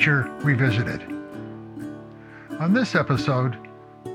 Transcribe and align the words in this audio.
Nature 0.00 0.32
Revisited. 0.40 1.02
On 2.58 2.72
this 2.72 2.94
episode, 2.94 3.58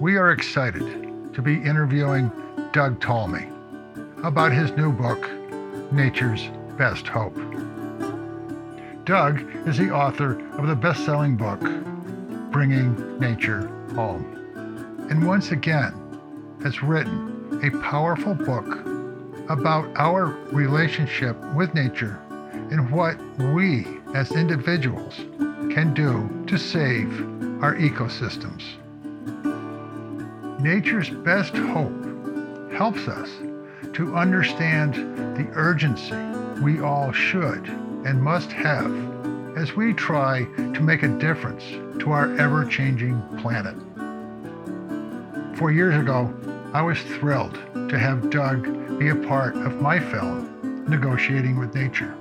we 0.01 0.17
are 0.17 0.31
excited 0.31 1.31
to 1.35 1.43
be 1.43 1.61
interviewing 1.61 2.31
Doug 2.73 2.99
Tallamy 2.99 3.53
about 4.25 4.51
his 4.51 4.71
new 4.71 4.91
book, 4.91 5.29
Nature's 5.91 6.49
Best 6.75 7.05
Hope. 7.05 7.35
Doug 9.05 9.45
is 9.67 9.77
the 9.77 9.91
author 9.91 10.39
of 10.57 10.65
the 10.65 10.75
best 10.75 11.05
selling 11.05 11.37
book, 11.37 11.61
Bringing 12.51 13.19
Nature 13.19 13.67
Home, 13.93 15.05
and 15.11 15.27
once 15.27 15.51
again 15.51 15.93
has 16.63 16.81
written 16.81 17.61
a 17.63 17.69
powerful 17.81 18.33
book 18.33 18.79
about 19.49 19.87
our 19.97 20.29
relationship 20.51 21.39
with 21.53 21.75
nature 21.75 22.19
and 22.71 22.89
what 22.89 23.19
we 23.53 23.85
as 24.15 24.31
individuals 24.31 25.19
can 25.75 25.93
do 25.93 26.29
to 26.47 26.57
save 26.57 27.19
our 27.61 27.75
ecosystems. 27.75 28.63
Nature's 30.61 31.09
best 31.09 31.53
hope 31.53 31.91
helps 32.71 33.09
us 33.09 33.29
to 33.91 34.15
understand 34.15 34.93
the 35.35 35.45
urgency 35.51 36.15
we 36.63 36.79
all 36.79 37.11
should 37.11 37.67
and 38.05 38.23
must 38.23 38.53
have 38.53 38.89
as 39.57 39.75
we 39.75 39.93
try 39.93 40.45
to 40.55 40.79
make 40.79 41.03
a 41.03 41.09
difference 41.19 41.65
to 41.99 42.13
our 42.13 42.33
ever 42.37 42.63
changing 42.63 43.21
planet. 43.39 43.75
Four 45.57 45.73
years 45.73 45.95
ago, 45.97 46.33
I 46.73 46.81
was 46.83 47.01
thrilled 47.01 47.55
to 47.89 47.99
have 47.99 48.29
Doug 48.29 48.63
be 48.97 49.09
a 49.09 49.15
part 49.15 49.57
of 49.57 49.81
my 49.81 49.99
film, 49.99 50.85
Negotiating 50.87 51.59
with 51.59 51.75
Nature. 51.75 52.15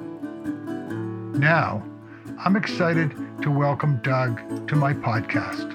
Now, 1.38 1.84
I'm 2.44 2.56
excited 2.56 3.23
to 3.42 3.50
welcome 3.50 4.00
Doug 4.02 4.68
to 4.68 4.76
my 4.76 4.92
podcast. 4.92 5.72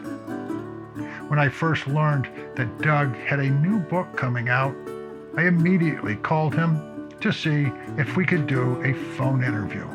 When 1.29 1.39
I 1.39 1.49
first 1.49 1.87
learned 1.87 2.29
that 2.55 2.81
Doug 2.81 3.15
had 3.15 3.39
a 3.39 3.49
new 3.49 3.79
book 3.79 4.15
coming 4.15 4.49
out, 4.49 4.75
I 5.37 5.47
immediately 5.47 6.15
called 6.15 6.55
him 6.55 7.09
to 7.21 7.31
see 7.31 7.71
if 7.97 8.15
we 8.15 8.25
could 8.25 8.47
do 8.47 8.81
a 8.83 8.93
phone 9.15 9.43
interview. 9.43 9.87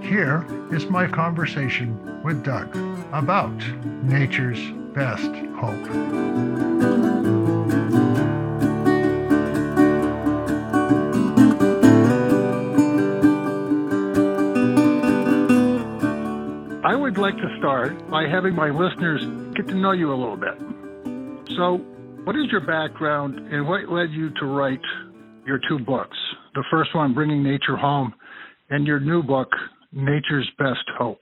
Here 0.00 0.46
is 0.72 0.86
my 0.86 1.06
conversation 1.06 2.22
with 2.22 2.42
Doug 2.42 2.74
about 3.12 3.56
nature's 4.02 4.60
best 4.94 5.32
hope. 5.56 7.57
I 16.88 16.94
would 16.94 17.18
like 17.18 17.36
to 17.36 17.56
start 17.58 18.08
by 18.08 18.26
having 18.26 18.54
my 18.54 18.70
listeners 18.70 19.20
get 19.54 19.68
to 19.68 19.74
know 19.74 19.92
you 19.92 20.10
a 20.10 20.16
little 20.16 20.38
bit. 20.38 20.56
So, 21.54 21.84
what 22.24 22.34
is 22.34 22.46
your 22.50 22.62
background 22.62 23.38
and 23.52 23.68
what 23.68 23.90
led 23.90 24.10
you 24.10 24.30
to 24.40 24.46
write 24.46 24.80
your 25.46 25.60
two 25.68 25.80
books? 25.80 26.16
The 26.54 26.64
first 26.70 26.94
one, 26.94 27.12
Bringing 27.12 27.42
Nature 27.42 27.76
Home, 27.76 28.14
and 28.70 28.86
your 28.86 29.00
new 29.00 29.22
book, 29.22 29.50
Nature's 29.92 30.50
Best 30.58 30.88
Hope. 30.96 31.20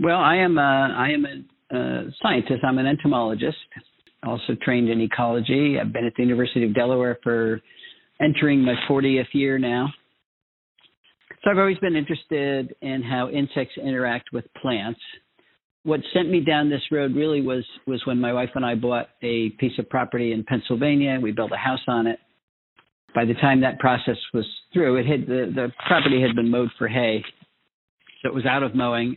Well, 0.00 0.16
I 0.16 0.36
am 0.36 0.56
a, 0.56 0.94
I 0.96 1.10
am 1.10 1.26
a, 1.26 1.76
a 1.76 2.10
scientist. 2.22 2.64
I'm 2.64 2.78
an 2.78 2.86
entomologist, 2.86 3.58
also 4.22 4.54
trained 4.62 4.88
in 4.88 5.02
ecology. 5.02 5.76
I've 5.78 5.92
been 5.92 6.06
at 6.06 6.14
the 6.16 6.22
University 6.22 6.64
of 6.64 6.74
Delaware 6.74 7.18
for 7.22 7.60
entering 8.22 8.60
my 8.60 8.76
40th 8.88 9.34
year 9.34 9.58
now. 9.58 9.90
So 11.42 11.50
I've 11.50 11.58
always 11.58 11.78
been 11.78 11.96
interested 11.96 12.74
in 12.82 13.02
how 13.02 13.30
insects 13.30 13.74
interact 13.78 14.30
with 14.32 14.44
plants. 14.60 15.00
What 15.84 16.00
sent 16.12 16.30
me 16.30 16.40
down 16.40 16.68
this 16.68 16.82
road 16.90 17.14
really 17.14 17.40
was 17.40 17.64
was 17.86 18.02
when 18.04 18.20
my 18.20 18.32
wife 18.32 18.50
and 18.54 18.66
I 18.66 18.74
bought 18.74 19.08
a 19.22 19.48
piece 19.58 19.78
of 19.78 19.88
property 19.88 20.32
in 20.32 20.44
Pennsylvania. 20.44 21.18
We 21.20 21.32
built 21.32 21.52
a 21.52 21.56
house 21.56 21.80
on 21.88 22.06
it. 22.06 22.18
By 23.14 23.24
the 23.24 23.34
time 23.34 23.62
that 23.62 23.78
process 23.78 24.18
was 24.34 24.44
through, 24.72 24.96
it 24.96 25.06
had 25.06 25.22
the, 25.26 25.50
the 25.54 25.72
property 25.86 26.20
had 26.20 26.36
been 26.36 26.50
mowed 26.50 26.70
for 26.78 26.86
hay, 26.86 27.24
so 28.22 28.28
it 28.28 28.34
was 28.34 28.46
out 28.46 28.62
of 28.62 28.74
mowing. 28.74 29.16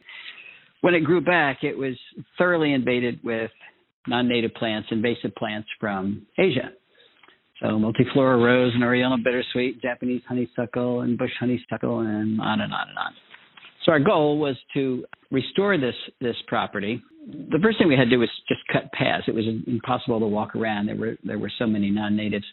When 0.82 0.96
it 0.96 1.02
grew 1.02 1.22
back, 1.22 1.64
it 1.64 1.78
was 1.78 1.96
thoroughly 2.38 2.74
invaded 2.74 3.20
with 3.24 3.52
non-native 4.08 4.54
plants, 4.56 4.88
invasive 4.92 5.36
plants 5.36 5.68
from 5.80 6.26
Asia. 6.38 6.72
So 7.64 7.70
multiflora 7.70 8.44
rose 8.44 8.74
and 8.74 8.84
Oriental 8.84 9.18
bittersweet, 9.18 9.82
Japanese 9.82 10.22
honeysuckle 10.28 11.02
and 11.02 11.18
bush 11.18 11.32
honeysuckle, 11.40 12.00
and 12.00 12.42
on 12.42 12.60
and 12.60 12.74
on 12.74 12.90
and 12.90 12.98
on. 12.98 13.14
So 13.86 13.94
our 13.94 14.02
goal 14.02 14.38
was 14.38 14.58
to 14.74 15.06
restore 15.32 15.78
this 15.78 15.96
this 16.20 16.36
property. 16.48 17.02
The 17.26 17.60
first 17.64 17.78
thing 17.78 17.88
we 17.88 17.96
had 17.96 18.06
to 18.06 18.10
do 18.10 18.20
was 18.20 18.30
just 18.50 18.60
cut 18.72 18.92
paths. 18.92 19.24
It 19.30 19.34
was 19.34 19.46
impossible 19.66 20.20
to 20.20 20.28
walk 20.28 20.58
around. 20.58 20.88
There 20.88 20.98
were 20.98 21.16
there 21.24 21.40
were 21.40 21.52
so 21.58 21.66
many 21.66 21.90
non-natives. 21.90 22.46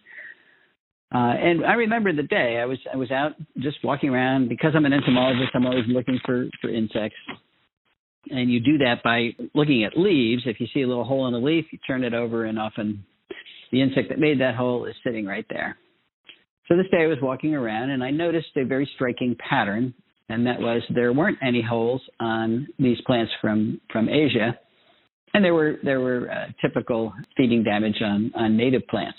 Uh, 1.12 1.34
and 1.34 1.64
I 1.64 1.72
remember 1.72 2.12
the 2.12 2.22
day 2.22 2.60
I 2.62 2.66
was 2.66 2.78
I 2.92 2.96
was 2.96 3.10
out 3.10 3.32
just 3.58 3.78
walking 3.82 4.10
around 4.10 4.48
because 4.48 4.74
I'm 4.76 4.84
an 4.84 4.92
entomologist. 4.92 5.50
I'm 5.54 5.66
always 5.66 5.86
looking 5.88 6.20
for 6.24 6.46
for 6.60 6.70
insects, 6.70 7.18
and 8.30 8.48
you 8.48 8.60
do 8.60 8.78
that 8.78 9.02
by 9.02 9.30
looking 9.54 9.82
at 9.82 9.98
leaves. 9.98 10.42
If 10.46 10.60
you 10.60 10.68
see 10.72 10.82
a 10.82 10.86
little 10.88 11.04
hole 11.04 11.26
in 11.26 11.34
a 11.34 11.38
leaf, 11.38 11.64
you 11.72 11.80
turn 11.84 12.04
it 12.04 12.14
over, 12.14 12.44
and 12.44 12.60
often 12.60 13.04
the 13.72 13.82
insect 13.82 14.08
that 14.08 14.18
made 14.18 14.40
that 14.40 14.54
hole 14.54 14.84
is 14.86 14.94
sitting 15.04 15.26
right 15.26 15.46
there. 15.50 15.76
So 16.68 16.76
this 16.76 16.86
day 16.90 17.02
I 17.02 17.06
was 17.06 17.18
walking 17.20 17.54
around 17.54 17.90
and 17.90 18.02
I 18.02 18.10
noticed 18.10 18.48
a 18.56 18.64
very 18.64 18.88
striking 18.94 19.36
pattern, 19.48 19.92
and 20.28 20.46
that 20.46 20.60
was 20.60 20.82
there 20.94 21.12
weren't 21.12 21.38
any 21.42 21.62
holes 21.62 22.00
on 22.20 22.68
these 22.78 23.00
plants 23.06 23.32
from 23.40 23.80
from 23.92 24.08
Asia, 24.08 24.58
and 25.34 25.44
there 25.44 25.54
were 25.54 25.76
there 25.82 26.00
were 26.00 26.30
uh, 26.30 26.46
typical 26.60 27.12
feeding 27.36 27.64
damage 27.64 28.00
on 28.02 28.32
on 28.36 28.56
native 28.56 28.86
plants. 28.88 29.18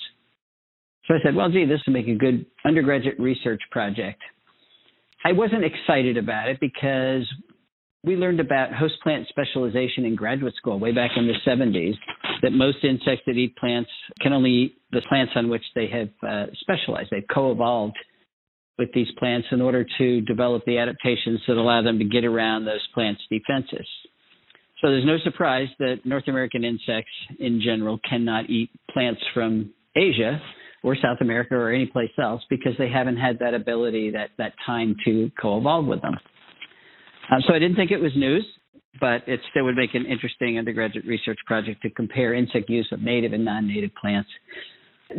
So 1.08 1.16
I 1.16 1.18
said, 1.24 1.36
well, 1.36 1.50
gee, 1.50 1.66
this 1.66 1.82
would 1.86 1.94
make 1.94 2.08
a 2.08 2.16
good 2.16 2.46
undergraduate 2.64 3.20
research 3.20 3.62
project. 3.72 4.22
I 5.26 5.34
wasn't 5.34 5.66
excited 5.66 6.16
about 6.18 6.48
it 6.48 6.60
because 6.60 7.28
we 8.04 8.16
learned 8.16 8.40
about 8.40 8.74
host 8.74 8.96
plant 9.04 9.28
specialization 9.30 10.06
in 10.06 10.16
graduate 10.16 10.56
school 10.56 10.80
way 10.80 10.92
back 10.92 11.12
in 11.16 11.28
the 11.28 11.36
70s 11.46 11.94
that 12.42 12.52
most 12.52 12.78
insects 12.84 13.24
that 13.28 13.34
eat 13.34 13.56
plants 13.58 13.90
can 14.20 14.34
only 14.34 14.52
eat 14.52 14.82
the 14.92 15.02
plants 15.08 15.34
on 15.36 15.50
which 15.50 15.64
they 15.76 15.88
have 15.88 16.10
uh, 16.28 16.46
specialized. 16.62 17.10
They've 17.12 17.24
co 17.32 17.52
evolved 17.52 17.98
with 18.80 18.90
these 18.94 19.10
plants 19.20 19.48
in 19.52 19.62
order 19.62 19.86
to 20.00 20.22
develop 20.22 20.64
the 20.66 20.80
adaptations 20.80 21.40
that 21.48 21.58
allow 21.58 21.84
them 21.84 22.00
to 22.00 22.06
get 22.06 22.26
around 22.26 22.66
those 22.66 22.86
plants' 22.96 23.22
defenses. 23.30 23.86
So 24.82 24.90
there's 24.90 25.06
no 25.06 25.20
surprise 25.24 25.68
that 25.78 25.98
North 26.04 26.28
American 26.28 26.64
insects 26.64 27.12
in 27.40 27.62
general 27.62 28.00
cannot 28.10 28.50
eat 28.50 28.72
plants 28.92 29.22
from 29.36 29.72
Asia 29.96 30.42
or 30.84 30.96
South 30.96 31.18
America 31.22 31.54
or 31.54 31.70
any 31.70 31.86
place 31.86 32.10
else 32.20 32.42
because 32.50 32.74
they 32.80 32.90
haven't 32.90 33.18
had 33.18 33.38
that 33.40 33.54
ability, 33.54 34.10
that, 34.10 34.32
that 34.40 34.54
time 34.66 34.96
to 35.06 35.30
co 35.40 35.60
evolve 35.60 35.86
with 35.86 36.02
them. 36.02 36.16
Uh, 37.30 37.36
so 37.48 37.54
I 37.54 37.60
didn't 37.60 37.76
think 37.76 37.92
it 37.92 38.02
was 38.02 38.12
news, 38.16 38.46
but 39.00 39.28
it 39.28 39.40
still 39.50 39.66
would 39.66 39.76
make 39.76 39.94
an 39.96 40.06
interesting 40.06 40.58
undergraduate 40.58 41.06
research 41.06 41.40
project 41.46 41.82
to 41.84 41.90
compare 41.90 42.34
insect 42.34 42.70
use 42.70 42.88
of 42.92 43.02
native 43.02 43.34
and 43.34 43.46
non-native 43.46 43.92
plants. 44.00 44.30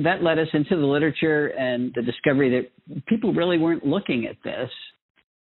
That 0.02 0.22
led 0.22 0.38
us 0.38 0.48
into 0.52 0.76
the 0.76 0.86
literature 0.86 1.48
and 1.48 1.92
the 1.94 2.02
discovery 2.02 2.50
that 2.88 3.04
people 3.06 3.32
really 3.32 3.58
weren't 3.58 3.86
looking 3.86 4.26
at 4.26 4.36
this. 4.44 4.70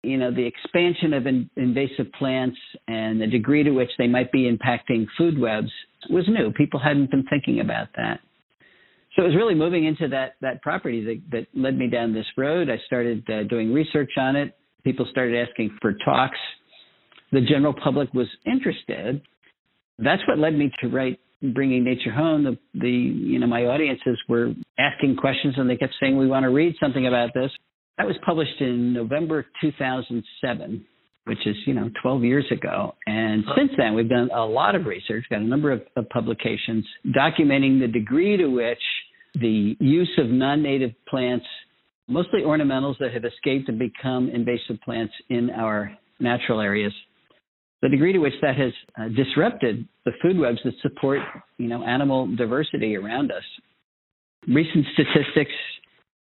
You 0.03 0.17
know, 0.17 0.31
the 0.31 0.45
expansion 0.45 1.13
of 1.13 1.27
in, 1.27 1.47
invasive 1.57 2.11
plants 2.17 2.57
and 2.87 3.21
the 3.21 3.27
degree 3.27 3.63
to 3.63 3.69
which 3.71 3.91
they 3.99 4.07
might 4.07 4.31
be 4.31 4.51
impacting 4.51 5.05
food 5.15 5.39
webs 5.39 5.69
was 6.09 6.27
new. 6.27 6.51
People 6.53 6.79
hadn't 6.79 7.11
been 7.11 7.25
thinking 7.29 7.59
about 7.59 7.89
that. 7.97 8.19
So 9.15 9.23
it 9.23 9.27
was 9.27 9.35
really 9.35 9.55
moving 9.55 9.85
into 9.85 10.07
that 10.07 10.35
that 10.41 10.61
property 10.61 11.03
that, 11.03 11.21
that 11.31 11.47
led 11.53 11.77
me 11.77 11.87
down 11.87 12.13
this 12.13 12.25
road. 12.37 12.69
I 12.69 12.79
started 12.85 13.29
uh, 13.29 13.43
doing 13.43 13.73
research 13.73 14.11
on 14.17 14.35
it, 14.35 14.55
People 14.83 15.07
started 15.09 15.47
asking 15.47 15.77
for 15.81 15.93
talks. 16.05 16.37
The 17.31 17.41
general 17.41 17.73
public 17.73 18.13
was 18.13 18.27
interested. 18.45 19.21
That's 19.99 20.21
what 20.27 20.39
led 20.39 20.57
me 20.57 20.71
to 20.81 20.89
write 20.89 21.19
Bringing 21.53 21.83
Nature 21.83 22.11
Home. 22.11 22.43
The, 22.43 22.57
the 22.73 22.89
you 22.89 23.39
know 23.39 23.47
my 23.47 23.65
audiences 23.65 24.19
were 24.27 24.53
asking 24.79 25.17
questions 25.17 25.55
and 25.57 25.69
they 25.69 25.77
kept 25.77 25.93
saying 25.99 26.17
we 26.17 26.27
want 26.27 26.43
to 26.43 26.49
read 26.49 26.75
something 26.79 27.07
about 27.07 27.31
this. 27.33 27.51
That 27.97 28.07
was 28.07 28.15
published 28.25 28.59
in 28.59 28.93
November 28.93 29.45
2007 29.61 30.85
which 31.25 31.45
is 31.45 31.55
you 31.65 31.73
know 31.73 31.89
12 32.01 32.23
years 32.23 32.45
ago 32.51 32.95
and 33.05 33.43
since 33.55 33.71
then 33.77 33.93
we've 33.93 34.09
done 34.09 34.29
a 34.33 34.43
lot 34.43 34.75
of 34.75 34.85
research 34.85 35.23
got 35.29 35.39
a 35.39 35.43
number 35.43 35.71
of, 35.71 35.81
of, 35.95 36.09
publications 36.09 36.85
documenting 37.15 37.79
the 37.79 37.87
degree 37.87 38.37
to 38.37 38.47
which 38.47 38.81
the 39.35 39.75
use 39.79 40.11
of 40.17 40.27
non-native 40.27 40.91
plants 41.07 41.45
mostly 42.11 42.41
ornamentals 42.41 42.97
that 42.99 43.13
have 43.13 43.25
escaped 43.25 43.69
and 43.69 43.79
become 43.79 44.29
invasive 44.29 44.79
plants 44.83 45.13
in 45.29 45.49
our 45.49 45.97
natural 46.19 46.59
areas. 46.59 46.93
The 47.81 47.89
degree 47.89 48.13
to 48.13 48.19
which 48.19 48.33
that 48.41 48.55
has 48.57 48.71
uh, 48.99 49.07
disrupted 49.09 49.87
the 50.05 50.11
food 50.21 50.37
webs 50.37 50.59
that 50.65 50.73
support, 50.81 51.19
you 51.57 51.67
know, 51.67 51.83
animal 51.83 52.27
diversity 52.35 52.95
around 52.95 53.31
us. 53.31 53.43
Recent 54.47 54.85
statistics 54.93 55.51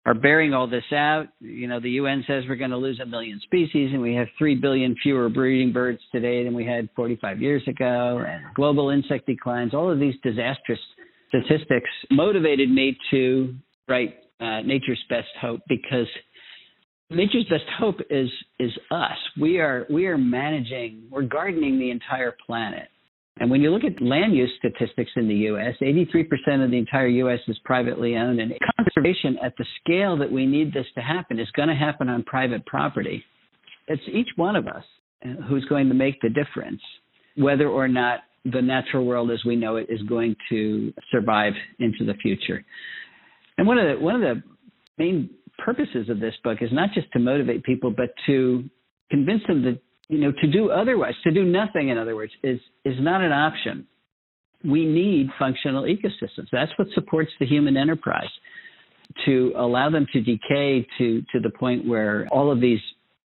are 0.06 0.14
bearing 0.14 0.52
all 0.52 0.66
this 0.66 0.84
out. 0.92 1.26
You 1.40 1.68
know, 1.68 1.80
the 1.80 1.90
UN 1.90 2.24
says 2.26 2.44
we're 2.48 2.56
going 2.56 2.70
to 2.70 2.76
lose 2.76 3.00
a 3.00 3.06
million 3.06 3.40
species, 3.44 3.90
and 3.92 4.02
we 4.02 4.14
have 4.14 4.26
3 4.36 4.56
billion 4.56 4.96
fewer 5.02 5.28
breeding 5.28 5.72
birds 5.72 6.00
today 6.12 6.44
than 6.44 6.54
we 6.54 6.64
had 6.64 6.88
45 6.96 7.40
years 7.40 7.62
ago, 7.68 8.24
and 8.26 8.42
global 8.54 8.90
insect 8.90 9.26
declines, 9.26 9.74
all 9.74 9.90
of 9.90 9.98
these 10.00 10.14
disastrous 10.22 10.80
statistics 11.28 11.90
motivated 12.10 12.70
me 12.70 12.96
to 13.10 13.54
write 13.88 14.23
uh, 14.40 14.60
Nature's 14.60 15.02
Best 15.08 15.28
Hope 15.40 15.60
because 15.68 16.06
Nature's 17.10 17.46
Best 17.50 17.64
Hope 17.78 18.00
is 18.10 18.28
is 18.58 18.72
us. 18.90 19.16
We 19.40 19.58
are 19.58 19.86
we 19.90 20.06
are 20.06 20.18
managing, 20.18 21.04
we're 21.10 21.22
gardening 21.22 21.78
the 21.78 21.90
entire 21.90 22.36
planet. 22.46 22.88
And 23.40 23.50
when 23.50 23.60
you 23.60 23.70
look 23.70 23.82
at 23.82 24.00
land 24.00 24.34
use 24.34 24.50
statistics 24.58 25.10
in 25.16 25.26
the 25.26 25.34
U.S., 25.34 25.74
83% 25.82 26.64
of 26.64 26.70
the 26.70 26.78
entire 26.78 27.08
U.S. 27.08 27.40
is 27.48 27.58
privately 27.64 28.16
owned, 28.16 28.38
and 28.38 28.52
conservation 28.76 29.36
at 29.42 29.54
the 29.58 29.64
scale 29.80 30.16
that 30.18 30.30
we 30.30 30.46
need 30.46 30.72
this 30.72 30.86
to 30.94 31.00
happen 31.00 31.40
is 31.40 31.50
going 31.56 31.68
to 31.68 31.74
happen 31.74 32.08
on 32.08 32.22
private 32.22 32.64
property. 32.64 33.24
It's 33.88 34.02
each 34.12 34.28
one 34.36 34.54
of 34.54 34.68
us 34.68 34.84
who's 35.48 35.64
going 35.64 35.88
to 35.88 35.94
make 35.94 36.20
the 36.20 36.28
difference, 36.28 36.80
whether 37.36 37.68
or 37.68 37.88
not 37.88 38.20
the 38.44 38.62
natural 38.62 39.04
world 39.04 39.30
as 39.30 39.44
we 39.44 39.56
know 39.56 39.76
it 39.76 39.86
is 39.88 40.02
going 40.02 40.36
to 40.50 40.92
survive 41.10 41.54
into 41.80 42.04
the 42.04 42.14
future. 42.14 42.64
And 43.58 43.66
one 43.66 43.78
of 43.78 43.86
the 43.86 44.04
one 44.04 44.14
of 44.16 44.20
the 44.20 44.42
main 44.98 45.30
purposes 45.58 46.08
of 46.08 46.20
this 46.20 46.34
book 46.42 46.58
is 46.60 46.70
not 46.72 46.90
just 46.92 47.10
to 47.12 47.18
motivate 47.18 47.62
people, 47.62 47.90
but 47.90 48.10
to 48.26 48.64
convince 49.10 49.42
them 49.46 49.62
that 49.62 49.80
you 50.08 50.18
know, 50.18 50.32
to 50.32 50.46
do 50.46 50.70
otherwise, 50.70 51.14
to 51.24 51.30
do 51.30 51.44
nothing, 51.44 51.88
in 51.88 51.98
other 51.98 52.14
words, 52.14 52.32
is, 52.42 52.60
is 52.84 52.96
not 53.00 53.22
an 53.22 53.32
option. 53.32 53.86
We 54.64 54.84
need 54.84 55.28
functional 55.38 55.84
ecosystems. 55.84 56.48
That's 56.52 56.72
what 56.76 56.88
supports 56.94 57.30
the 57.40 57.46
human 57.46 57.76
enterprise. 57.76 58.28
To 59.26 59.52
allow 59.56 59.90
them 59.90 60.06
to 60.12 60.20
decay 60.20 60.86
to, 60.98 61.22
to 61.32 61.40
the 61.40 61.50
point 61.50 61.86
where 61.86 62.26
all 62.32 62.50
of 62.50 62.60
these 62.60 62.80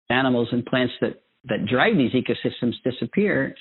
animals 0.10 0.50
and 0.52 0.66
plants 0.66 0.94
that, 1.02 1.22
that 1.46 1.66
drive 1.66 1.96
these 1.96 2.12
ecosystems 2.12 2.74
disappear, 2.84 3.56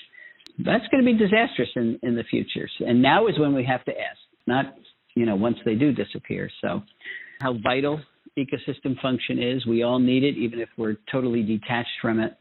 that's 0.58 0.86
going 0.88 1.04
to 1.04 1.06
be 1.06 1.16
disastrous 1.16 1.68
in, 1.76 1.98
in 2.02 2.16
the 2.16 2.24
future. 2.24 2.68
And 2.84 3.00
now 3.00 3.28
is 3.28 3.38
when 3.38 3.54
we 3.54 3.64
have 3.64 3.84
to 3.84 3.92
ask, 3.92 4.18
not, 4.46 4.74
you 5.18 5.26
know, 5.26 5.36
once 5.36 5.58
they 5.64 5.74
do 5.74 5.92
disappear. 5.92 6.50
So, 6.60 6.82
how 7.40 7.54
vital 7.62 8.00
ecosystem 8.38 9.00
function 9.00 9.42
is, 9.42 9.66
we 9.66 9.82
all 9.82 9.98
need 9.98 10.22
it, 10.22 10.36
even 10.36 10.60
if 10.60 10.68
we're 10.76 10.96
totally 11.10 11.42
detached 11.42 11.90
from 12.00 12.20
it 12.20 12.36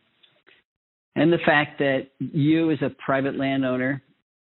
and 1.17 1.33
the 1.33 1.39
fact 1.43 1.79
that 1.79 2.09
you, 2.19 2.69
as 2.71 2.77
a 2.83 2.91
private 3.03 3.35
landowner, 3.35 4.03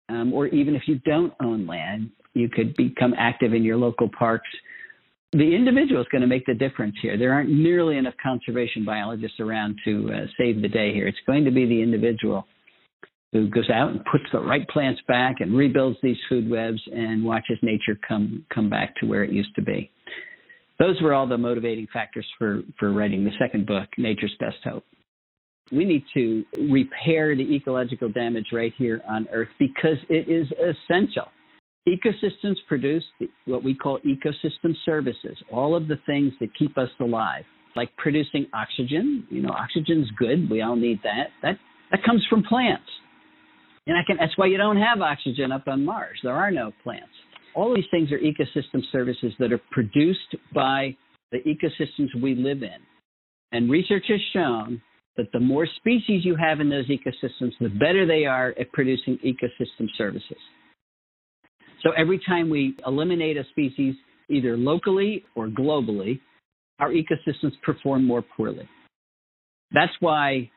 um, 0.07 0.31
or 0.31 0.47
even 0.47 0.75
if 0.75 0.83
you 0.85 0.99
don't 1.03 1.33
own 1.41 1.65
land, 1.65 2.11
you 2.35 2.47
could 2.47 2.75
become 2.75 3.15
active 3.17 3.55
in 3.55 3.63
your 3.63 3.75
local 3.75 4.07
parks. 4.17 4.47
The 5.31 5.55
individual 5.55 5.99
is 5.99 6.07
going 6.11 6.21
to 6.21 6.27
make 6.27 6.45
the 6.45 6.53
difference 6.53 6.95
here. 7.01 7.17
There 7.17 7.33
aren't 7.33 7.49
nearly 7.49 7.97
enough 7.97 8.13
conservation 8.21 8.85
biologists 8.85 9.39
around 9.39 9.79
to 9.85 10.11
uh, 10.13 10.25
save 10.37 10.61
the 10.61 10.67
day 10.67 10.93
here. 10.93 11.07
It's 11.07 11.17
going 11.25 11.43
to 11.45 11.51
be 11.51 11.65
the 11.65 11.81
individual 11.81 12.45
who 13.31 13.49
goes 13.49 13.69
out 13.69 13.91
and 13.91 14.03
puts 14.11 14.23
the 14.31 14.39
right 14.39 14.67
plants 14.69 15.01
back 15.07 15.35
and 15.39 15.55
rebuilds 15.55 15.97
these 16.01 16.17
food 16.27 16.49
webs 16.49 16.81
and 16.91 17.23
watches 17.23 17.57
nature 17.61 17.97
come 18.07 18.45
come 18.53 18.69
back 18.69 18.95
to 18.97 19.05
where 19.05 19.23
it 19.23 19.31
used 19.31 19.53
to 19.55 19.61
be. 19.61 19.91
Those 20.79 21.01
were 21.01 21.13
all 21.13 21.27
the 21.27 21.37
motivating 21.37 21.87
factors 21.91 22.25
for 22.37 22.61
for 22.79 22.91
writing 22.91 23.23
the 23.23 23.31
second 23.39 23.65
book, 23.65 23.89
Nature's 23.97 24.35
Best 24.39 24.57
Hope 24.63 24.83
we 25.71 25.85
need 25.85 26.03
to 26.13 26.43
repair 26.69 27.35
the 27.35 27.55
ecological 27.55 28.09
damage 28.09 28.47
right 28.51 28.73
here 28.77 29.01
on 29.07 29.27
Earth 29.31 29.49
because 29.59 29.97
it 30.09 30.29
is 30.29 30.47
essential. 30.53 31.25
Ecosystems 31.87 32.55
produce 32.67 33.03
what 33.45 33.63
we 33.63 33.73
call 33.73 33.99
ecosystem 33.99 34.73
services, 34.85 35.37
all 35.51 35.75
of 35.75 35.87
the 35.87 35.97
things 36.05 36.33
that 36.39 36.49
keep 36.57 36.77
us 36.77 36.89
alive, 36.99 37.43
like 37.75 37.95
producing 37.97 38.47
oxygen. 38.53 39.25
You 39.29 39.41
know, 39.41 39.49
oxygen's 39.49 40.09
good. 40.17 40.49
We 40.49 40.61
all 40.61 40.75
need 40.75 40.99
that. 41.03 41.27
That 41.41 41.57
that 41.91 42.03
comes 42.03 42.23
from 42.29 42.43
plants. 42.43 42.83
And 43.89 43.97
I 43.97 44.03
can, 44.05 44.17
that's 44.17 44.37
why 44.37 44.45
you 44.45 44.57
don't 44.57 44.77
have 44.77 45.01
oxygen 45.01 45.51
up 45.51 45.67
on 45.67 45.83
Mars. 45.83 46.19
There 46.21 46.35
are 46.35 46.51
no 46.51 46.71
plants. 46.83 47.09
All 47.55 47.73
these 47.73 47.85
things 47.89 48.11
are 48.11 48.19
ecosystem 48.19 48.83
services 48.91 49.33
that 49.39 49.51
are 49.51 49.59
produced 49.71 50.35
by 50.53 50.95
the 51.31 51.39
ecosystems 51.39 52.09
we 52.21 52.35
live 52.35 52.61
in. 52.61 52.77
And 53.51 53.67
research 53.67 54.03
has 54.09 54.19
shown 54.31 54.79
that 55.17 55.31
the 55.33 55.39
more 55.39 55.65
species 55.77 56.23
you 56.23 56.35
have 56.35 56.59
in 56.59 56.69
those 56.69 56.87
ecosystems, 56.87 57.53
the 57.59 57.69
better 57.69 58.05
they 58.05 58.25
are 58.25 58.53
at 58.59 58.71
producing 58.73 59.17
ecosystem 59.25 59.87
services. 59.97 60.37
So 61.81 61.89
every 61.97 62.21
time 62.27 62.47
we 62.47 62.75
eliminate 62.85 63.37
a 63.37 63.43
species, 63.49 63.95
either 64.29 64.55
locally 64.55 65.25
or 65.33 65.47
globally, 65.47 66.19
our 66.77 66.91
ecosystems 66.91 67.53
perform 67.63 68.05
more 68.05 68.21
poorly. 68.21 68.69
That's 69.71 69.93
why 69.99 70.51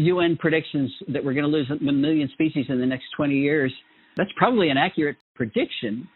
UN 0.00 0.36
predictions 0.36 0.92
that 1.08 1.24
we're 1.24 1.34
going 1.34 1.44
to 1.44 1.50
lose 1.50 1.70
a 1.70 1.92
million 1.92 2.28
species 2.32 2.66
in 2.68 2.80
the 2.80 2.86
next 2.86 3.06
20 3.16 3.34
years, 3.34 3.72
that's 4.16 4.30
probably 4.36 4.70
an 4.70 4.76
accurate 4.76 5.16
prediction, 5.34 6.08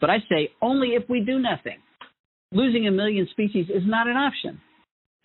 but 0.00 0.10
I 0.10 0.18
say 0.28 0.50
only 0.60 0.90
if 0.90 1.02
we 1.08 1.20
do 1.24 1.38
nothing. 1.38 1.78
Losing 2.52 2.86
a 2.86 2.90
million 2.90 3.28
species 3.30 3.66
is 3.68 3.82
not 3.86 4.08
an 4.08 4.16
option. 4.16 4.60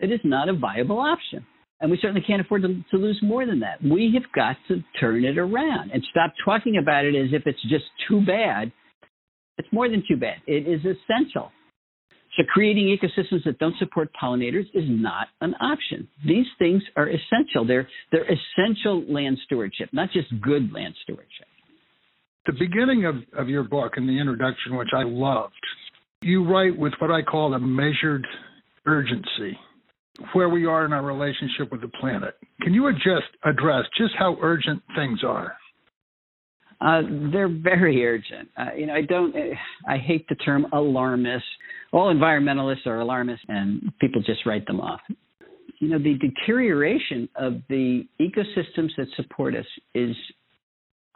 It 0.00 0.12
is 0.12 0.20
not 0.24 0.48
a 0.48 0.54
viable 0.54 1.00
option. 1.00 1.44
And 1.80 1.90
we 1.90 1.98
certainly 2.00 2.22
can't 2.26 2.40
afford 2.40 2.62
to, 2.62 2.82
to 2.90 2.96
lose 2.96 3.18
more 3.22 3.46
than 3.46 3.60
that. 3.60 3.82
We 3.82 4.10
have 4.14 4.30
got 4.34 4.56
to 4.68 4.82
turn 5.00 5.24
it 5.24 5.38
around 5.38 5.90
and 5.92 6.02
stop 6.10 6.32
talking 6.44 6.78
about 6.78 7.04
it 7.04 7.14
as 7.14 7.32
if 7.32 7.46
it's 7.46 7.62
just 7.62 7.84
too 8.08 8.24
bad. 8.24 8.72
It's 9.58 9.68
more 9.72 9.88
than 9.88 10.02
too 10.08 10.16
bad. 10.16 10.36
It 10.46 10.66
is 10.66 10.80
essential. 10.80 11.52
So 12.38 12.44
creating 12.44 12.96
ecosystems 12.96 13.44
that 13.44 13.58
don't 13.58 13.76
support 13.78 14.10
pollinators 14.20 14.66
is 14.72 14.84
not 14.86 15.26
an 15.40 15.54
option. 15.60 16.06
These 16.24 16.46
things 16.58 16.82
are 16.96 17.08
essential. 17.08 17.66
They're 17.66 17.88
they're 18.12 18.26
essential 18.26 19.02
land 19.12 19.38
stewardship, 19.44 19.88
not 19.92 20.10
just 20.12 20.28
good 20.40 20.72
land 20.72 20.94
stewardship. 21.02 21.48
The 22.46 22.52
beginning 22.52 23.04
of, 23.04 23.16
of 23.36 23.48
your 23.48 23.64
book 23.64 23.94
and 23.96 24.08
the 24.08 24.18
introduction, 24.18 24.76
which 24.76 24.88
I 24.96 25.02
loved, 25.02 25.52
you 26.22 26.48
write 26.48 26.78
with 26.78 26.92
what 27.00 27.10
I 27.10 27.22
call 27.22 27.52
a 27.54 27.58
measured 27.58 28.26
urgency 28.86 29.58
where 30.32 30.48
we 30.48 30.64
are 30.64 30.84
in 30.84 30.92
our 30.92 31.02
relationship 31.02 31.70
with 31.70 31.80
the 31.80 31.88
planet. 32.00 32.34
Can 32.62 32.72
you 32.72 32.90
just 32.92 33.26
address 33.44 33.84
just 33.96 34.14
how 34.16 34.36
urgent 34.40 34.80
things 34.96 35.20
are? 35.24 35.54
Uh, 36.80 37.02
they're 37.32 37.48
very 37.48 38.04
urgent. 38.06 38.48
Uh, 38.56 38.74
you 38.76 38.86
know, 38.86 38.94
I 38.94 39.02
don't. 39.02 39.34
I 39.88 39.96
hate 39.98 40.28
the 40.28 40.36
term 40.36 40.66
alarmist. 40.72 41.44
All 41.92 42.14
environmentalists 42.14 42.86
are 42.86 43.00
alarmists, 43.00 43.44
and 43.48 43.90
people 44.00 44.22
just 44.22 44.46
write 44.46 44.66
them 44.66 44.80
off. 44.80 45.00
You 45.80 45.88
know, 45.88 45.98
the 45.98 46.14
deterioration 46.18 47.28
of 47.34 47.54
the 47.68 48.06
ecosystems 48.20 48.90
that 48.96 49.06
support 49.16 49.56
us 49.56 49.66
is 49.94 50.14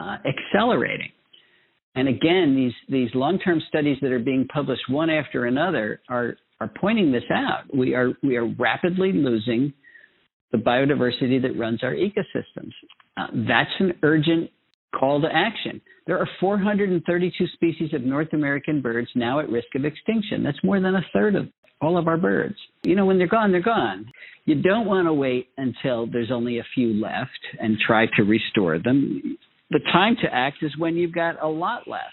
uh, 0.00 0.16
accelerating. 0.26 1.10
And 1.94 2.08
again, 2.08 2.56
these 2.56 2.72
these 2.88 3.10
long-term 3.14 3.62
studies 3.68 3.98
that 4.02 4.12
are 4.12 4.18
being 4.18 4.46
published 4.52 4.88
one 4.88 5.10
after 5.10 5.46
another 5.46 6.00
are 6.08 6.36
are 6.60 6.70
pointing 6.80 7.12
this 7.12 7.24
out. 7.30 7.64
We 7.74 7.94
are 7.94 8.12
we 8.22 8.36
are 8.36 8.46
rapidly 8.46 9.12
losing 9.12 9.72
the 10.52 10.58
biodiversity 10.58 11.40
that 11.42 11.56
runs 11.58 11.82
our 11.82 11.94
ecosystems. 11.94 12.72
Uh, 13.16 13.26
that's 13.46 13.70
an 13.78 13.92
urgent 14.02 14.50
call 14.98 15.20
to 15.20 15.28
action. 15.32 15.80
There 16.06 16.18
are 16.18 16.28
432 16.40 17.46
species 17.54 17.92
of 17.94 18.02
North 18.02 18.32
American 18.32 18.80
birds 18.80 19.08
now 19.14 19.40
at 19.40 19.48
risk 19.48 19.68
of 19.74 19.84
extinction. 19.84 20.42
That's 20.42 20.62
more 20.62 20.80
than 20.80 20.94
a 20.94 21.04
third 21.12 21.34
of 21.34 21.48
all 21.80 21.98
of 21.98 22.08
our 22.08 22.16
birds. 22.16 22.56
You 22.84 22.94
know, 22.94 23.06
when 23.06 23.18
they're 23.18 23.26
gone, 23.26 23.52
they're 23.52 23.62
gone. 23.62 24.06
You 24.44 24.60
don't 24.60 24.86
want 24.86 25.06
to 25.06 25.12
wait 25.12 25.48
until 25.56 26.06
there's 26.06 26.30
only 26.30 26.58
a 26.58 26.64
few 26.74 27.00
left 27.00 27.30
and 27.60 27.78
try 27.78 28.06
to 28.16 28.22
restore 28.22 28.78
them. 28.78 29.38
The 29.70 29.80
time 29.92 30.16
to 30.22 30.32
act 30.32 30.58
is 30.62 30.76
when 30.78 30.96
you've 30.96 31.14
got 31.14 31.42
a 31.42 31.48
lot 31.48 31.88
left 31.88 32.12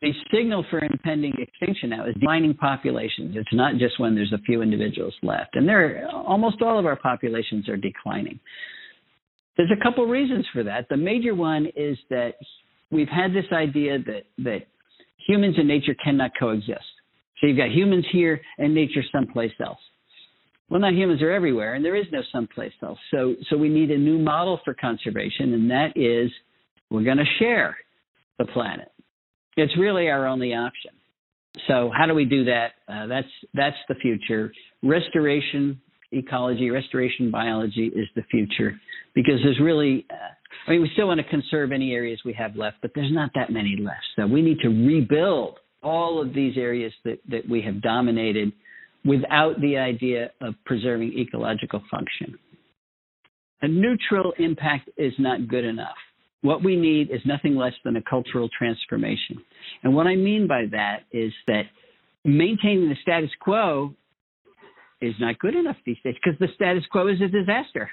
the 0.00 0.12
signal 0.32 0.64
for 0.70 0.78
impending 0.78 1.34
extinction 1.38 1.90
now 1.90 2.06
is 2.06 2.14
declining 2.14 2.54
populations. 2.54 3.34
It's 3.36 3.52
not 3.52 3.76
just 3.78 3.98
when 3.98 4.14
there's 4.14 4.32
a 4.32 4.38
few 4.38 4.62
individuals 4.62 5.14
left, 5.22 5.56
and 5.56 5.68
there 5.68 6.08
almost 6.12 6.62
all 6.62 6.78
of 6.78 6.86
our 6.86 6.96
populations 6.96 7.68
are 7.68 7.76
declining. 7.76 8.38
There's 9.58 9.70
a 9.70 9.82
couple 9.82 10.06
reasons 10.06 10.46
for 10.52 10.62
that. 10.62 10.88
The 10.88 10.96
major 10.96 11.34
one 11.34 11.66
is 11.76 11.98
that 12.08 12.36
we've 12.90 13.08
had 13.08 13.34
this 13.34 13.44
idea 13.52 13.98
that 13.98 14.22
that 14.38 14.68
humans 15.26 15.56
and 15.58 15.68
nature 15.68 15.94
cannot 16.02 16.30
coexist. 16.38 16.80
So 17.40 17.46
you've 17.46 17.58
got 17.58 17.70
humans 17.70 18.06
here 18.10 18.40
and 18.56 18.74
nature 18.74 19.02
someplace 19.12 19.52
else. 19.60 19.78
Well, 20.70 20.80
now 20.80 20.90
humans 20.90 21.20
are 21.20 21.30
everywhere, 21.30 21.74
and 21.74 21.84
there 21.84 21.96
is 21.96 22.06
no 22.12 22.22
someplace 22.32 22.72
else. 22.82 22.98
So 23.10 23.34
so 23.50 23.58
we 23.58 23.68
need 23.68 23.90
a 23.90 23.98
new 23.98 24.18
model 24.18 24.60
for 24.64 24.72
conservation, 24.72 25.52
and 25.52 25.70
that 25.70 25.92
is 25.96 26.30
we're 26.88 27.04
going 27.04 27.18
to 27.18 27.38
share 27.38 27.76
the 28.38 28.46
planet 28.46 28.88
it's 29.58 29.76
really 29.76 30.08
our 30.08 30.26
only 30.26 30.54
option. 30.54 30.92
So 31.66 31.90
how 31.96 32.06
do 32.06 32.14
we 32.14 32.24
do 32.24 32.44
that? 32.44 32.72
Uh, 32.88 33.06
that's 33.06 33.28
that's 33.54 33.76
the 33.88 33.96
future. 33.96 34.52
Restoration 34.82 35.80
ecology, 36.12 36.70
restoration 36.70 37.30
biology 37.30 37.90
is 37.94 38.06
the 38.16 38.22
future 38.30 38.78
because 39.14 39.40
there's 39.42 39.60
really. 39.60 40.06
Uh, 40.10 40.14
I 40.66 40.72
mean, 40.72 40.82
we 40.82 40.90
still 40.92 41.06
want 41.06 41.20
to 41.20 41.28
conserve 41.28 41.72
any 41.72 41.92
areas 41.92 42.20
we 42.24 42.32
have 42.34 42.56
left, 42.56 42.78
but 42.82 42.90
there's 42.94 43.12
not 43.12 43.30
that 43.34 43.50
many 43.50 43.76
left. 43.80 44.04
So 44.16 44.26
we 44.26 44.42
need 44.42 44.58
to 44.60 44.68
rebuild 44.68 45.58
all 45.82 46.20
of 46.20 46.34
these 46.34 46.56
areas 46.56 46.92
that, 47.04 47.18
that 47.30 47.48
we 47.48 47.62
have 47.62 47.80
dominated 47.80 48.52
without 49.04 49.60
the 49.60 49.76
idea 49.76 50.30
of 50.40 50.54
preserving 50.66 51.18
ecological 51.18 51.82
function. 51.90 52.38
A 53.62 53.68
neutral 53.68 54.32
impact 54.38 54.90
is 54.96 55.12
not 55.18 55.48
good 55.48 55.64
enough. 55.64 55.96
What 56.42 56.62
we 56.62 56.76
need 56.76 57.10
is 57.10 57.20
nothing 57.24 57.56
less 57.56 57.72
than 57.84 57.96
a 57.96 58.02
cultural 58.02 58.48
transformation. 58.56 59.38
And 59.82 59.94
what 59.94 60.06
I 60.06 60.14
mean 60.14 60.46
by 60.46 60.66
that 60.70 61.00
is 61.12 61.32
that 61.48 61.62
maintaining 62.24 62.88
the 62.88 62.96
status 63.02 63.30
quo 63.40 63.94
is 65.00 65.14
not 65.20 65.38
good 65.38 65.54
enough 65.54 65.76
these 65.86 65.96
days 66.04 66.14
because 66.22 66.38
the 66.38 66.48
status 66.54 66.84
quo 66.90 67.08
is 67.08 67.20
a 67.20 67.28
disaster. 67.28 67.90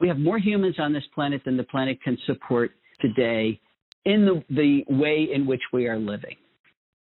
We 0.00 0.08
have 0.08 0.18
more 0.18 0.38
humans 0.38 0.76
on 0.78 0.92
this 0.92 1.04
planet 1.14 1.42
than 1.44 1.56
the 1.56 1.64
planet 1.64 2.02
can 2.02 2.16
support 2.26 2.72
today 3.00 3.60
in 4.04 4.24
the, 4.24 4.44
the 4.54 4.84
way 4.88 5.28
in 5.32 5.46
which 5.46 5.62
we 5.72 5.86
are 5.86 5.98
living. 5.98 6.36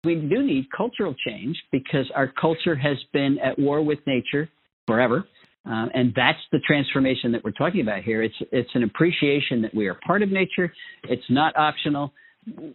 We 0.04 0.16
do 0.16 0.44
need 0.44 0.66
cultural 0.76 1.16
change 1.26 1.58
because 1.72 2.12
our 2.14 2.28
culture 2.28 2.76
has 2.76 2.98
been 3.14 3.38
at 3.40 3.58
war 3.58 3.82
with 3.82 4.00
nature 4.06 4.50
forever. 4.86 5.26
Um, 5.66 5.90
and 5.94 6.14
that's 6.14 6.40
the 6.52 6.60
transformation 6.60 7.32
that 7.32 7.44
we're 7.44 7.52
talking 7.52 7.82
about 7.82 8.04
here. 8.04 8.22
It's, 8.22 8.36
it's 8.52 8.70
an 8.74 8.84
appreciation 8.84 9.62
that 9.62 9.74
we 9.74 9.88
are 9.88 9.98
part 10.06 10.22
of 10.22 10.30
nature. 10.30 10.74
It's 11.06 11.24
not 11.30 11.56
optional. 11.56 12.12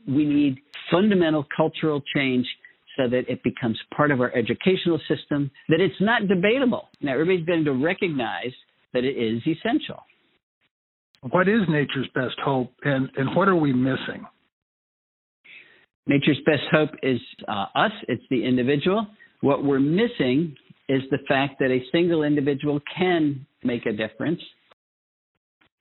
We 0.07 0.25
need 0.25 0.59
fundamental 0.91 1.47
cultural 1.55 2.03
change 2.15 2.47
so 2.99 3.09
that 3.09 3.29
it 3.29 3.43
becomes 3.45 3.79
part 3.97 4.11
of 4.11 4.21
our 4.21 4.35
educational 4.37 5.01
system, 5.09 5.51
that 5.69 5.81
it's 5.81 6.01
not 6.01 6.27
debatable. 6.27 6.89
Now, 7.01 7.13
everybody's 7.13 7.47
going 7.47 7.65
to 7.65 7.73
recognize 7.73 8.53
that 8.93 9.05
it 9.05 9.17
is 9.17 9.41
essential. 9.47 10.03
What 11.31 11.49
is 11.49 11.61
nature's 11.69 12.09
best 12.15 12.37
hope, 12.45 12.73
and, 12.83 13.09
and 13.17 13.35
what 13.37 13.49
are 13.49 13.57
we 13.57 13.73
missing? 13.73 14.27
Nature's 16.07 16.39
best 16.45 16.63
hope 16.73 16.91
is 17.03 17.21
uh, 17.47 17.67
us, 17.75 17.93
it's 18.09 18.23
the 18.31 18.45
individual. 18.45 19.07
What 19.41 19.65
we're 19.65 19.79
missing 19.79 20.57
is 20.89 21.03
the 21.11 21.19
fact 21.29 21.59
that 21.61 21.71
a 21.71 21.81
single 21.93 22.23
individual 22.23 22.81
can 22.97 23.47
make 23.63 23.87
a 23.87 23.93
difference, 23.93 24.41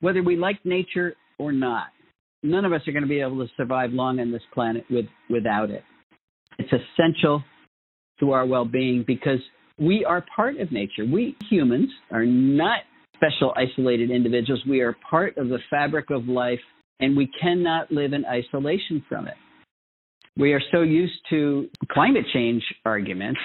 whether 0.00 0.22
we 0.22 0.36
like 0.36 0.64
nature 0.64 1.16
or 1.38 1.50
not. 1.50 1.86
None 2.42 2.64
of 2.64 2.72
us 2.72 2.82
are 2.86 2.92
going 2.92 3.02
to 3.02 3.08
be 3.08 3.20
able 3.20 3.44
to 3.44 3.52
survive 3.56 3.90
long 3.92 4.20
on 4.20 4.30
this 4.30 4.42
planet 4.54 4.84
with, 4.90 5.06
without 5.28 5.70
it. 5.70 5.82
It's 6.58 6.72
essential 6.72 7.42
to 8.20 8.32
our 8.32 8.46
well 8.46 8.64
being 8.64 9.04
because 9.06 9.40
we 9.78 10.04
are 10.04 10.24
part 10.34 10.58
of 10.58 10.72
nature. 10.72 11.04
We 11.04 11.36
humans 11.48 11.90
are 12.10 12.26
not 12.26 12.80
special 13.14 13.52
isolated 13.56 14.10
individuals. 14.10 14.62
We 14.68 14.80
are 14.80 14.96
part 15.08 15.36
of 15.38 15.48
the 15.48 15.58
fabric 15.70 16.10
of 16.10 16.28
life 16.28 16.60
and 17.00 17.16
we 17.16 17.28
cannot 17.40 17.90
live 17.92 18.12
in 18.12 18.24
isolation 18.26 19.04
from 19.08 19.28
it. 19.28 19.34
We 20.36 20.52
are 20.52 20.62
so 20.72 20.82
used 20.82 21.18
to 21.30 21.68
climate 21.90 22.24
change 22.32 22.62
arguments 22.84 23.40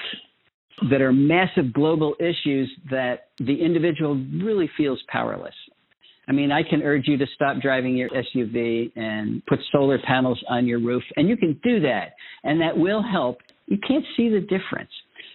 that 0.90 1.00
are 1.00 1.12
massive 1.12 1.72
global 1.72 2.14
issues 2.20 2.70
that 2.90 3.28
the 3.38 3.60
individual 3.60 4.16
really 4.42 4.68
feels 4.76 5.00
powerless. 5.08 5.54
I 6.28 6.32
mean, 6.32 6.50
I 6.50 6.62
can 6.62 6.82
urge 6.82 7.06
you 7.06 7.16
to 7.18 7.26
stop 7.34 7.60
driving 7.60 7.96
your 7.96 8.08
SUV 8.10 8.92
and 8.96 9.44
put 9.46 9.58
solar 9.72 9.98
panels 9.98 10.42
on 10.48 10.66
your 10.66 10.80
roof, 10.80 11.02
and 11.16 11.28
you 11.28 11.36
can 11.36 11.60
do 11.62 11.80
that, 11.80 12.14
and 12.44 12.60
that 12.60 12.76
will 12.76 13.02
help. 13.02 13.38
You 13.66 13.78
can't 13.86 14.04
see 14.16 14.28
the 14.28 14.40
difference. 14.40 14.90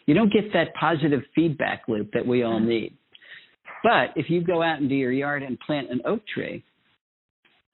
You 0.06 0.16
don't 0.16 0.34
get 0.34 0.52
that 0.54 0.74
positive 0.80 1.22
feedback 1.36 1.84
loop 1.88 2.12
that 2.14 2.26
we 2.26 2.44
all 2.44 2.60
need. 2.60 2.96
But 3.84 4.10
if 4.16 4.30
you 4.30 4.44
go 4.44 4.62
out 4.62 4.80
into 4.80 4.96
your 4.96 5.12
yard 5.12 5.44
and 5.44 5.60
plant 5.60 5.90
an 5.90 6.02
oak 6.06 6.22
tree, 6.28 6.64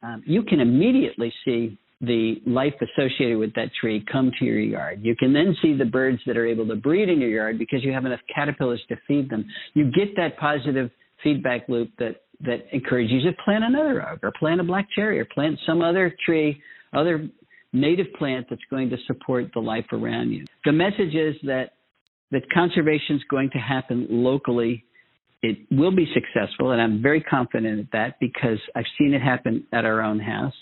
um, 0.04 0.22
you 0.26 0.44
can 0.44 0.60
immediately 0.60 1.34
see 1.44 1.78
the 2.02 2.42
life 2.46 2.74
associated 2.82 3.38
with 3.38 3.54
that 3.56 3.70
tree 3.80 4.04
come 4.12 4.32
to 4.38 4.46
your 4.46 4.60
yard. 4.60 5.00
You 5.02 5.16
can 5.16 5.34
then 5.34 5.56
see 5.62 5.76
the 5.76 5.86
birds 5.86 6.20
that 6.28 6.38
are 6.38 6.46
able 6.46 6.68
to 6.68 6.76
breed 6.76 7.10
in 7.10 7.20
your 7.20 7.30
yard 7.30 7.58
because 7.58 7.84
you 7.84 7.92
have 7.94 8.06
enough 8.06 8.20
caterpillars 8.34 8.82
to 8.90 8.96
feed 9.08 9.30
them. 9.30 9.46
You 9.74 9.92
get 9.92 10.16
that 10.18 10.38
positive 10.38 10.92
feedback 11.24 11.68
loop 11.70 11.90
that 11.98 12.22
that 12.42 12.66
encourages 12.74 13.24
you 13.24 13.32
to 13.32 13.38
plant 13.44 13.64
another 13.64 14.08
oak 14.08 14.20
or 14.24 14.32
plant 14.38 14.60
a 14.62 14.64
black 14.64 14.88
cherry 14.96 15.20
or 15.20 15.26
plant 15.26 15.58
some 15.66 15.82
other 15.82 16.16
tree, 16.26 16.62
other 16.94 17.28
native 17.74 18.08
plant 18.18 18.48
that's 18.50 18.62
going 18.70 18.90
to 18.90 18.98
support 19.08 19.46
the 19.54 19.60
life 19.60 19.86
around 19.92 20.32
you. 20.32 20.46
The 20.64 20.72
message 20.72 21.14
is 21.14 21.36
that 21.44 21.72
that 22.32 22.50
conservation 22.54 23.18
is 23.18 23.22
going 23.30 23.50
to 23.52 23.58
happen 23.60 24.08
locally. 24.10 24.84
It 25.42 25.58
will 25.72 25.96
be 25.96 26.08
successful, 26.14 26.72
and 26.72 26.82
I'm 26.82 27.02
very 27.02 27.22
confident 27.22 27.80
at 27.80 27.92
that 27.92 28.20
because 28.20 28.60
I've 28.76 28.86
seen 28.98 29.14
it 29.14 29.22
happen 29.22 29.66
at 29.74 29.86
our 29.86 30.02
own 30.02 30.20
house 30.20 30.54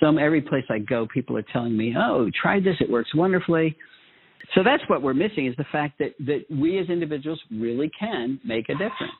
some 0.00 0.18
every 0.18 0.42
place 0.42 0.64
I 0.70 0.78
go, 0.78 1.06
people 1.06 1.36
are 1.36 1.44
telling 1.52 1.76
me, 1.76 1.94
"Oh, 1.96 2.30
try 2.40 2.60
this; 2.60 2.76
it 2.80 2.90
works 2.90 3.14
wonderfully." 3.14 3.76
So 4.54 4.62
that's 4.62 4.82
what 4.88 5.02
we're 5.02 5.14
missing 5.14 5.46
is 5.46 5.56
the 5.56 5.64
fact 5.64 5.98
that 5.98 6.14
that 6.20 6.44
we 6.50 6.78
as 6.78 6.88
individuals 6.88 7.40
really 7.50 7.90
can 7.98 8.40
make 8.44 8.68
a 8.68 8.74
difference. 8.74 9.12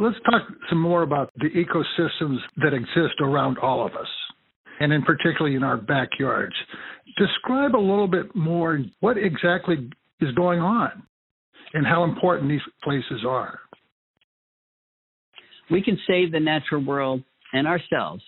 Let's 0.00 0.16
talk 0.30 0.42
some 0.68 0.80
more 0.80 1.02
about 1.02 1.30
the 1.36 1.48
ecosystems 1.50 2.38
that 2.58 2.72
exist 2.72 3.20
around 3.20 3.58
all 3.58 3.86
of 3.86 3.92
us, 3.94 4.08
and 4.80 4.92
in 4.92 5.02
particularly 5.02 5.54
in 5.54 5.62
our 5.62 5.76
backyards. 5.76 6.54
Describe 7.18 7.76
a 7.76 7.78
little 7.78 8.08
bit 8.08 8.34
more 8.34 8.80
what 9.00 9.18
exactly 9.18 9.90
is 10.20 10.34
going 10.34 10.60
on 10.60 11.02
and 11.74 11.86
how 11.86 12.04
important 12.04 12.48
these 12.48 12.60
places 12.82 13.24
are. 13.26 13.60
We 15.70 15.82
can 15.82 15.98
save 16.06 16.32
the 16.32 16.40
natural 16.40 16.84
world 16.84 17.22
and 17.52 17.66
ourselves 17.66 18.22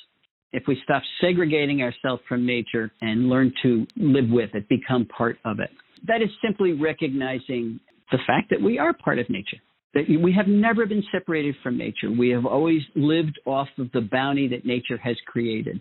if 0.53 0.63
we 0.69 0.81
stop 0.85 1.03
segregating 1.21 1.83
ourselves 1.83 2.23
from 2.29 2.47
nature 2.47 2.91
and 3.01 3.29
learn 3.29 3.53
to 3.63 3.87
live 3.97 4.29
with 4.31 4.55
it, 4.55 4.69
become 4.69 5.05
part 5.07 5.37
of 5.45 5.59
it. 5.59 5.71
That 6.07 6.23
is 6.23 6.29
simply 6.45 6.75
recognizing 6.75 7.81
the 8.13 8.19
fact 8.27 8.51
that 8.51 8.63
we 8.63 8.79
are 8.79 8.93
part 8.93 9.19
of 9.19 9.29
nature, 9.29 9.57
that 9.95 10.05
we 10.09 10.33
have 10.33 10.49
never 10.49 10.87
been 10.87 11.05
separated 11.13 11.55
from 11.63 11.79
nature. 11.79 12.11
We 12.11 12.31
have 12.31 12.45
always 12.45 12.83
lived 12.95 13.39
off 13.47 13.69
of 13.79 13.91
the 13.93 14.01
bounty 14.01 14.49
that 14.49 14.67
nature 14.67 14.97
has 14.99 15.17
created. 15.27 15.81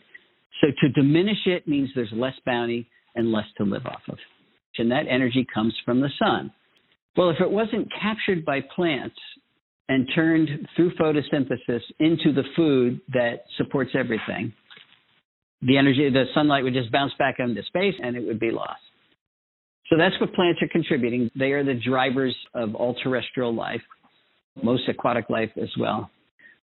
So 0.61 0.67
to 0.81 0.89
diminish 0.89 1.45
it 1.45 1.67
means 1.67 1.89
there's 1.95 2.11
less 2.13 2.35
bounty 2.45 2.87
and 3.15 3.31
less 3.31 3.45
to 3.57 3.63
live 3.63 3.85
off 3.85 4.01
of. 4.09 4.17
And 4.77 4.91
that 4.91 5.05
energy 5.09 5.45
comes 5.53 5.75
from 5.85 5.99
the 5.99 6.09
sun. 6.17 6.51
Well, 7.15 7.29
if 7.29 7.39
it 7.39 7.49
wasn't 7.49 7.87
captured 8.01 8.43
by 8.43 8.61
plants 8.75 9.15
and 9.89 10.07
turned 10.15 10.49
through 10.75 10.95
photosynthesis 10.95 11.81
into 11.99 12.33
the 12.33 12.43
food 12.55 13.01
that 13.13 13.45
supports 13.57 13.91
everything, 13.93 14.53
the 15.61 15.77
energy, 15.77 16.09
the 16.09 16.25
sunlight 16.33 16.63
would 16.63 16.73
just 16.73 16.91
bounce 16.91 17.13
back 17.19 17.35
into 17.39 17.63
space 17.63 17.95
and 18.01 18.15
it 18.15 18.25
would 18.25 18.39
be 18.39 18.51
lost. 18.51 18.81
So 19.89 19.97
that's 19.97 20.19
what 20.19 20.33
plants 20.33 20.61
are 20.61 20.67
contributing. 20.69 21.29
They 21.35 21.51
are 21.51 21.63
the 21.63 21.75
drivers 21.75 22.35
of 22.55 22.73
all 22.73 22.95
terrestrial 23.03 23.53
life, 23.53 23.81
most 24.61 24.87
aquatic 24.87 25.29
life 25.29 25.51
as 25.61 25.69
well, 25.79 26.09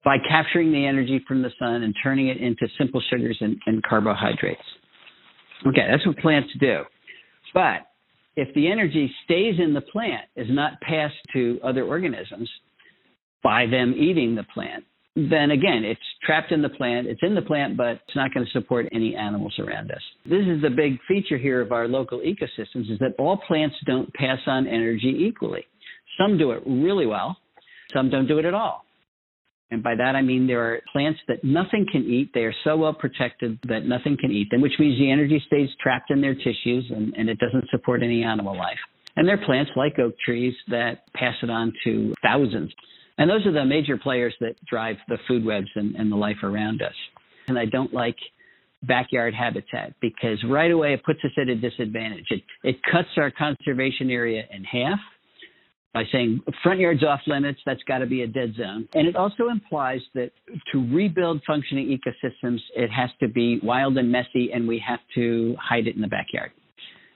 by 0.04 0.18
capturing 0.28 0.72
the 0.72 0.86
energy 0.86 1.24
from 1.28 1.42
the 1.42 1.52
sun 1.60 1.84
and 1.84 1.94
turning 2.02 2.28
it 2.28 2.38
into 2.38 2.68
simple 2.78 3.02
sugars 3.10 3.38
and, 3.42 3.58
and 3.66 3.84
carbohydrates. 3.84 4.62
Okay, 5.66 5.88
that's 5.90 6.06
what 6.06 6.18
plants 6.18 6.50
do. 6.60 6.84
But 7.54 7.88
if 8.36 8.54
the 8.54 8.72
energy 8.72 9.12
stays 9.26 9.56
in 9.60 9.74
the 9.74 9.82
plant, 9.82 10.26
is 10.36 10.48
not 10.50 10.80
passed 10.82 11.16
to 11.34 11.60
other 11.64 11.84
organisms 11.84 12.50
by 13.44 13.66
them 13.66 13.96
eating 13.98 14.36
the 14.36 14.44
plant, 14.54 14.84
then 15.16 15.50
again, 15.50 15.84
it's 15.84 16.00
trapped 16.24 16.52
in 16.52 16.62
the 16.62 16.70
plant. 16.70 17.08
It's 17.08 17.24
in 17.24 17.34
the 17.34 17.42
plant, 17.42 17.76
but 17.76 18.00
it's 18.08 18.16
not 18.16 18.32
going 18.32 18.46
to 18.46 18.52
support 18.52 18.88
any 18.92 19.16
animals 19.16 19.56
around 19.58 19.92
us. 19.92 20.02
This 20.26 20.46
is 20.46 20.62
the 20.62 20.70
big 20.70 21.00
feature 21.08 21.40
here 21.40 21.60
of 21.60 21.72
our 21.72 21.88
local 21.88 22.20
ecosystems 22.20 22.92
is 22.92 23.00
that 23.00 23.16
all 23.18 23.38
plants 23.48 23.76
don't 23.88 24.14
pass 24.14 24.38
on 24.46 24.68
energy 24.68 25.26
equally. 25.28 25.66
Some 26.20 26.38
do 26.38 26.52
it 26.52 26.62
really 26.68 27.08
well. 27.08 27.38
Some 27.94 28.10
don't 28.10 28.28
do 28.28 28.40
it 28.40 28.46
at 28.46 28.54
all. 28.54 28.84
And 29.70 29.84
by 29.84 29.96
that 29.96 30.16
I 30.16 30.22
mean 30.22 30.48
there 30.48 30.62
are 30.62 30.80
plants 30.92 31.20
that 31.28 31.44
nothing 31.44 31.86
can 31.92 32.04
eat. 32.04 32.32
They 32.34 32.42
are 32.42 32.56
so 32.64 32.78
well 32.78 32.94
protected 32.94 33.60
that 33.68 33.86
nothing 33.86 34.18
can 34.20 34.32
eat 34.32 34.50
them, 34.50 34.62
which 34.62 34.80
means 34.80 34.98
the 34.98 35.12
energy 35.12 35.44
stays 35.46 35.70
trapped 35.82 36.10
in 36.10 36.22
their 36.22 36.36
tissues 36.36 36.90
and, 36.90 37.14
and 37.16 37.30
it 37.30 37.38
doesn't 37.40 37.70
support 37.70 38.02
any 38.02 38.24
animal 38.24 38.58
life. 38.58 38.80
And 39.18 39.28
there 39.28 39.36
are 39.36 39.46
plants 39.46 39.72
like 39.76 40.00
oak 40.00 40.14
trees 40.24 40.54
that 40.70 41.12
pass 41.14 41.36
it 41.42 41.50
on 41.50 41.74
to 41.84 42.14
thousands. 42.24 42.72
And 43.18 43.30
those 43.30 43.46
are 43.46 43.52
the 43.52 43.66
major 43.66 43.98
players 43.98 44.34
that 44.40 44.54
drive 44.66 44.98
the 45.10 45.18
food 45.28 45.44
webs 45.44 45.68
and, 45.76 45.96
and 45.96 46.12
the 46.12 46.16
life 46.16 46.38
around 46.44 46.82
us. 46.82 46.94
And 47.48 47.58
I 47.58 47.66
don't 47.66 47.94
like 47.94 48.16
backyard 48.84 49.34
habitat 49.34 49.94
because 50.02 50.38
right 50.48 50.70
away 50.70 50.94
it 50.94 51.04
puts 51.04 51.20
us 51.24 51.32
at 51.42 51.50
a 51.50 51.56
disadvantage. 51.56 52.26
It, 52.30 52.44
it 52.64 52.76
cuts 52.90 53.10
our 53.18 53.32
conservation 53.32 54.12
area 54.12 54.44
in 54.52 54.64
half 54.64 55.00
by 55.98 56.04
saying 56.12 56.40
front 56.62 56.80
yards 56.80 57.04
off 57.04 57.22
limits, 57.26 57.60
that's 57.66 57.82
got 57.88 57.98
to 57.98 58.06
be 58.06 58.22
a 58.22 58.28
dead 58.28 58.54
zone. 58.56 58.88
And 58.94 59.08
it 59.08 59.16
also 59.16 59.50
implies 59.50 60.00
that 60.14 60.30
to 60.72 60.96
rebuild 60.96 61.42
functioning 61.48 61.88
ecosystems, 61.88 62.60
it 62.76 62.92
has 62.92 63.10
to 63.20 63.28
be 63.28 63.60
wild 63.64 63.98
and 63.98 64.12
messy 64.12 64.52
and 64.54 64.68
we 64.68 64.80
have 64.88 65.00
to 65.16 65.56
hide 65.60 65.88
it 65.88 65.96
in 65.96 66.02
the 66.04 66.08
backyard. 66.08 66.52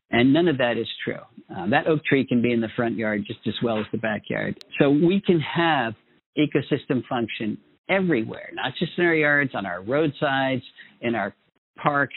And 0.09 0.33
none 0.33 0.47
of 0.47 0.57
that 0.57 0.79
is 0.79 0.87
true. 1.05 1.21
Uh, 1.55 1.69
that 1.69 1.85
oak 1.85 2.03
tree 2.05 2.25
can 2.25 2.41
be 2.41 2.53
in 2.53 2.59
the 2.59 2.69
front 2.75 2.97
yard 2.97 3.23
just 3.27 3.41
as 3.45 3.53
well 3.63 3.77
as 3.77 3.85
the 3.91 3.99
backyard. 3.99 4.65
So 4.79 4.89
we 4.89 5.21
can 5.23 5.39
have 5.41 5.93
ecosystem 6.35 7.05
function 7.07 7.59
everywhere, 7.87 8.49
not 8.53 8.73
just 8.79 8.93
in 8.97 9.05
our 9.05 9.13
yards, 9.13 9.51
on 9.53 9.67
our 9.67 9.83
roadsides, 9.83 10.63
in 11.01 11.13
our 11.13 11.35
parks, 11.77 12.15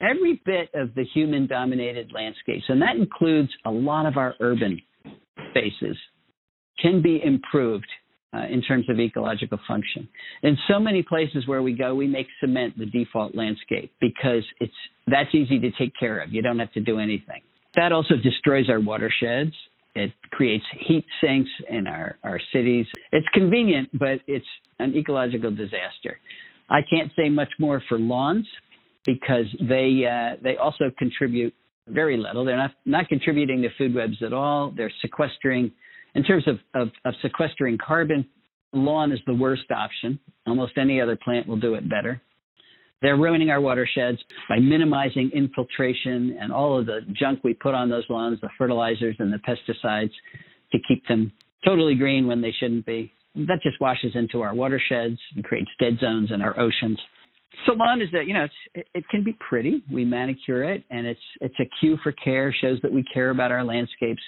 every 0.00 0.40
bit 0.46 0.70
of 0.72 0.94
the 0.94 1.04
human 1.12 1.48
dominated 1.48 2.12
landscapes. 2.14 2.66
And 2.68 2.80
that 2.80 2.94
includes 2.94 3.50
a 3.64 3.70
lot 3.72 4.06
of 4.06 4.16
our 4.16 4.36
urban 4.38 4.80
spaces 5.50 5.96
can 6.80 7.02
be 7.02 7.20
improved 7.24 7.86
uh, 8.34 8.42
in 8.50 8.62
terms 8.62 8.84
of 8.88 9.00
ecological 9.00 9.58
function. 9.66 10.08
In 10.42 10.56
so 10.68 10.78
many 10.78 11.02
places 11.02 11.46
where 11.46 11.62
we 11.62 11.72
go, 11.72 11.94
we 11.94 12.06
make 12.06 12.26
cement 12.40 12.78
the 12.78 12.86
default 12.86 13.34
landscape 13.34 13.92
because 14.00 14.44
it's 14.60 14.72
that's 15.06 15.34
easy 15.34 15.58
to 15.60 15.70
take 15.72 15.92
care 15.98 16.20
of. 16.20 16.32
You 16.32 16.42
don't 16.42 16.58
have 16.58 16.72
to 16.72 16.80
do 16.80 16.98
anything. 16.98 17.40
That 17.74 17.92
also 17.92 18.16
destroys 18.16 18.68
our 18.68 18.80
watersheds. 18.80 19.54
It 19.94 20.12
creates 20.30 20.64
heat 20.78 21.04
sinks 21.20 21.50
in 21.68 21.86
our, 21.86 22.18
our 22.22 22.40
cities. 22.52 22.86
It's 23.12 23.26
convenient, 23.32 23.88
but 23.98 24.20
it's 24.26 24.46
an 24.78 24.94
ecological 24.94 25.50
disaster. 25.50 26.18
I 26.70 26.80
can't 26.88 27.10
say 27.16 27.28
much 27.30 27.48
more 27.58 27.82
for 27.88 27.98
lawns 27.98 28.46
because 29.06 29.46
they 29.60 30.04
uh, 30.04 30.36
they 30.42 30.56
also 30.56 30.90
contribute 30.98 31.54
very 31.90 32.16
little. 32.16 32.44
They're 32.44 32.56
not 32.56 32.72
not 32.84 33.08
contributing 33.08 33.62
to 33.62 33.68
food 33.76 33.94
webs 33.94 34.16
at 34.24 34.32
all. 34.32 34.72
They're 34.76 34.92
sequestering, 35.00 35.72
in 36.14 36.24
terms 36.24 36.44
of, 36.46 36.58
of, 36.74 36.88
of 37.04 37.14
sequestering 37.22 37.78
carbon, 37.84 38.26
lawn 38.72 39.12
is 39.12 39.20
the 39.26 39.34
worst 39.34 39.70
option. 39.70 40.18
Almost 40.46 40.78
any 40.78 41.00
other 41.00 41.16
plant 41.22 41.46
will 41.46 41.58
do 41.58 41.74
it 41.74 41.88
better. 41.88 42.20
They're 43.00 43.16
ruining 43.16 43.50
our 43.50 43.60
watersheds 43.60 44.18
by 44.48 44.58
minimizing 44.58 45.30
infiltration 45.32 46.36
and 46.40 46.52
all 46.52 46.78
of 46.78 46.86
the 46.86 47.00
junk 47.12 47.44
we 47.44 47.54
put 47.54 47.74
on 47.74 47.88
those 47.88 48.04
lawns, 48.08 48.40
the 48.40 48.48
fertilizers 48.58 49.16
and 49.20 49.32
the 49.32 49.38
pesticides 49.38 50.10
to 50.72 50.78
keep 50.88 51.06
them 51.06 51.32
totally 51.64 51.94
green 51.94 52.26
when 52.26 52.40
they 52.40 52.52
shouldn't 52.58 52.86
be. 52.86 53.12
That 53.36 53.60
just 53.62 53.80
washes 53.80 54.12
into 54.14 54.40
our 54.40 54.54
watersheds 54.54 55.18
and 55.36 55.44
creates 55.44 55.70
dead 55.78 55.98
zones 56.00 56.30
in 56.32 56.40
our 56.40 56.58
oceans. 56.58 56.98
So 57.66 57.72
lawn 57.72 58.00
is 58.00 58.08
that 58.12 58.26
you 58.26 58.34
know 58.34 58.46
it, 58.74 58.86
it 58.94 59.08
can 59.08 59.24
be 59.24 59.36
pretty. 59.48 59.82
We 59.92 60.04
manicure 60.04 60.64
it, 60.64 60.84
and 60.90 61.06
it's 61.06 61.20
it's 61.40 61.54
a 61.60 61.68
cue 61.80 61.98
for 62.02 62.12
care. 62.12 62.54
Shows 62.60 62.78
that 62.82 62.92
we 62.92 63.04
care 63.12 63.30
about 63.30 63.52
our 63.52 63.64
landscapes, 63.64 64.22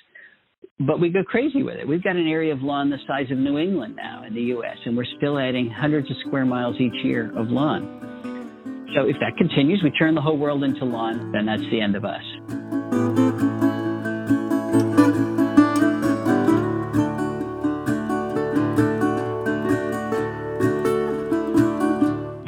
but 0.81 1.01
we 1.01 1.11
go 1.11 1.23
crazy 1.23 1.63
with 1.63 1.77
it. 1.77 1.87
We've 1.87 2.03
got 2.03 2.17
an 2.17 2.27
area 2.27 2.53
of 2.53 2.63
lawn 2.63 2.91
the 2.91 2.99
size 3.07 3.31
of 3.31 3.39
New 3.39 3.59
England 3.59 3.97
now 3.97 4.25
in 4.25 4.35
the 4.35 4.43
U.S., 4.43 4.77
and 4.85 4.97
we're 4.97 5.05
still 5.19 5.39
adding 5.39 5.71
hundreds 5.71 6.11
of 6.11 6.17
square 6.27 6.45
miles 6.45 6.77
each 6.81 7.05
year 7.05 7.27
of 7.39 7.49
lawn. 7.49 8.89
So 8.95 9.07
if 9.07 9.17
that 9.21 9.37
continues, 9.39 9.81
we 9.85 9.91
turn 9.93 10.15
the 10.15 10.21
whole 10.21 10.37
world 10.37 10.65
into 10.65 10.85
lawn, 10.85 11.31
then 11.33 11.47
that's 11.47 11.63
the 11.71 11.81
end 11.81 11.95
of 11.95 12.05
us. 12.05 13.70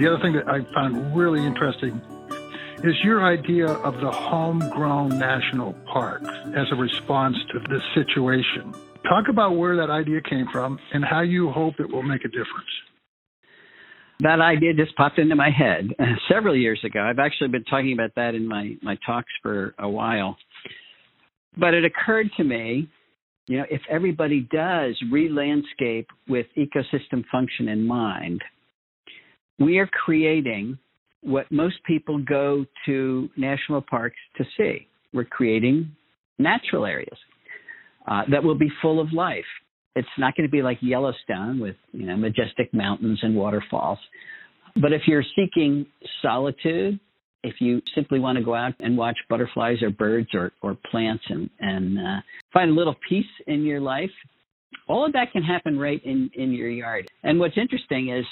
The 0.02 0.08
other 0.08 0.20
thing 0.20 0.32
that 0.32 0.48
I 0.48 0.58
found 0.74 1.16
really 1.16 1.46
interesting 1.46 2.02
is 2.82 2.92
your 3.04 3.24
idea 3.24 3.68
of 3.68 4.00
the 4.00 4.10
homegrown 4.10 5.16
national 5.16 5.74
park 5.92 6.24
as 6.56 6.66
a 6.72 6.74
response 6.74 7.36
to 7.52 7.60
this 7.70 7.82
situation. 7.94 8.74
Talk 9.04 9.28
about 9.28 9.54
where 9.56 9.76
that 9.76 9.90
idea 9.90 10.20
came 10.20 10.48
from 10.50 10.80
and 10.92 11.04
how 11.04 11.20
you 11.20 11.52
hope 11.52 11.78
it 11.78 11.88
will 11.88 12.02
make 12.02 12.24
a 12.24 12.28
difference 12.28 12.68
that 14.20 14.40
idea 14.40 14.72
just 14.72 14.94
popped 14.94 15.18
into 15.18 15.34
my 15.34 15.50
head 15.50 15.88
several 16.28 16.56
years 16.56 16.80
ago. 16.84 17.00
I've 17.00 17.18
actually 17.18 17.48
been 17.48 17.64
talking 17.64 17.92
about 17.92 18.14
that 18.14 18.36
in 18.36 18.46
my, 18.46 18.76
my 18.80 18.96
talks 19.04 19.32
for 19.42 19.74
a 19.80 19.88
while. 19.88 20.36
But 21.56 21.74
it 21.74 21.84
occurred 21.84 22.28
to 22.36 22.44
me, 22.44 22.88
you 23.48 23.58
know, 23.58 23.64
if 23.68 23.82
everybody 23.90 24.46
does 24.52 24.96
re 25.10 25.28
landscape 25.28 26.08
with 26.28 26.46
ecosystem 26.56 27.24
function 27.32 27.68
in 27.68 27.84
mind, 27.84 28.42
we 29.64 29.78
are 29.78 29.86
creating 29.86 30.78
what 31.22 31.50
most 31.50 31.76
people 31.86 32.18
go 32.18 32.64
to 32.86 33.28
national 33.36 33.82
parks 33.82 34.16
to 34.36 34.44
see. 34.56 34.88
We're 35.12 35.24
creating 35.24 35.94
natural 36.38 36.84
areas 36.86 37.18
uh, 38.08 38.22
that 38.30 38.42
will 38.42 38.58
be 38.58 38.68
full 38.80 39.00
of 39.00 39.12
life 39.12 39.44
it's 39.94 40.08
not 40.18 40.36
going 40.36 40.48
to 40.48 40.50
be 40.50 40.62
like 40.62 40.78
Yellowstone 40.80 41.60
with 41.60 41.76
you 41.92 42.06
know 42.06 42.16
majestic 42.16 42.72
mountains 42.72 43.18
and 43.22 43.34
waterfalls. 43.34 43.98
But 44.80 44.92
if 44.92 45.02
you're 45.06 45.24
seeking 45.36 45.86
solitude, 46.22 46.98
if 47.42 47.56
you 47.60 47.82
simply 47.94 48.20
want 48.20 48.38
to 48.38 48.44
go 48.44 48.54
out 48.54 48.74
and 48.80 48.96
watch 48.96 49.18
butterflies 49.28 49.82
or 49.82 49.90
birds 49.90 50.28
or, 50.32 50.52
or 50.62 50.78
plants 50.90 51.24
and, 51.28 51.50
and 51.60 51.98
uh, 51.98 52.20
find 52.54 52.70
a 52.70 52.74
little 52.74 52.96
peace 53.06 53.26
in 53.46 53.64
your 53.64 53.80
life, 53.80 54.10
all 54.88 55.04
of 55.04 55.12
that 55.12 55.30
can 55.32 55.42
happen 55.42 55.78
right 55.78 56.02
in, 56.06 56.30
in 56.34 56.52
your 56.52 56.70
yard. 56.70 57.10
And 57.22 57.38
what's 57.38 57.58
interesting 57.58 58.08
is 58.08 58.24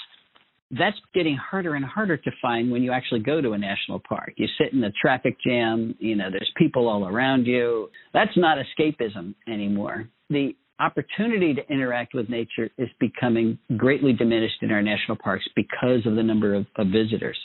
that's 0.77 0.97
getting 1.13 1.35
harder 1.35 1.75
and 1.75 1.83
harder 1.83 2.17
to 2.17 2.31
find 2.41 2.71
when 2.71 2.81
you 2.81 2.91
actually 2.91 3.19
go 3.19 3.41
to 3.41 3.51
a 3.51 3.57
national 3.57 4.01
park. 4.07 4.33
You 4.37 4.47
sit 4.57 4.73
in 4.73 4.83
a 4.83 4.91
traffic 4.91 5.37
jam, 5.45 5.95
you 5.99 6.15
know, 6.15 6.29
there's 6.31 6.51
people 6.55 6.87
all 6.87 7.07
around 7.07 7.45
you. 7.45 7.89
That's 8.13 8.35
not 8.37 8.57
escapism 8.57 9.35
anymore. 9.47 10.07
The 10.29 10.55
opportunity 10.79 11.53
to 11.53 11.61
interact 11.71 12.13
with 12.13 12.29
nature 12.29 12.69
is 12.77 12.89
becoming 12.99 13.57
greatly 13.77 14.13
diminished 14.13 14.61
in 14.61 14.71
our 14.71 14.81
national 14.81 15.17
parks 15.17 15.45
because 15.55 16.05
of 16.05 16.15
the 16.15 16.23
number 16.23 16.55
of, 16.55 16.65
of 16.77 16.87
visitors. 16.87 17.37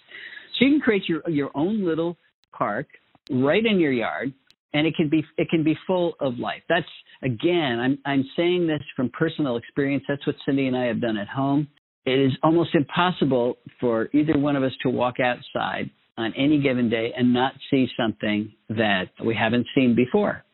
So 0.59 0.65
you 0.65 0.73
can 0.73 0.81
create 0.81 1.09
your 1.09 1.23
your 1.29 1.51
own 1.55 1.85
little 1.85 2.17
park 2.53 2.87
right 3.31 3.65
in 3.65 3.79
your 3.79 3.93
yard 3.93 4.33
and 4.73 4.87
it 4.87 4.95
can 4.97 5.09
be 5.09 5.25
it 5.37 5.49
can 5.51 5.63
be 5.63 5.77
full 5.87 6.15
of 6.21 6.39
life. 6.39 6.63
That's 6.69 6.87
again, 7.23 7.79
I'm 7.81 7.99
I'm 8.07 8.25
saying 8.37 8.67
this 8.67 8.83
from 8.95 9.11
personal 9.11 9.57
experience. 9.57 10.05
That's 10.09 10.27
what 10.27 10.37
Cindy 10.47 10.67
and 10.67 10.77
I 10.77 10.85
have 10.85 11.01
done 11.01 11.17
at 11.17 11.29
home. 11.29 11.69
It 12.07 12.19
is 12.21 12.33
almost 12.43 12.75
impossible 12.75 13.59
for 13.81 14.09
either 14.13 14.39
one 14.39 14.57
of 14.57 14.63
us 14.63 14.73
to 14.83 14.91
walk 14.91 15.21
outside 15.21 15.91
on 16.17 16.33
any 16.37 16.61
given 16.61 16.89
day 16.89 17.13
and 17.17 17.33
not 17.33 17.53
see 17.71 17.89
something 17.97 18.53
that 18.71 19.11
we 19.25 19.35
haven't 19.35 19.67
seen 19.75 19.95
before 19.95 20.45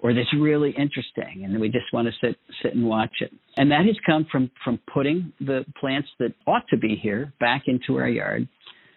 or 0.00 0.12
that's 0.12 0.32
really 0.38 0.70
interesting 0.70 1.44
and 1.44 1.60
we 1.60 1.68
just 1.68 1.86
want 1.92 2.08
to 2.08 2.12
sit 2.20 2.36
sit 2.62 2.74
and 2.74 2.84
watch 2.84 3.12
it. 3.20 3.32
And 3.56 3.70
that 3.70 3.86
has 3.86 3.96
come 4.04 4.26
from 4.30 4.50
from 4.64 4.78
putting 4.92 5.32
the 5.40 5.64
plants 5.80 6.08
that 6.18 6.32
ought 6.46 6.66
to 6.70 6.76
be 6.76 6.98
here 7.00 7.32
back 7.38 7.64
into 7.66 7.96
our 7.98 8.08
yard 8.08 8.48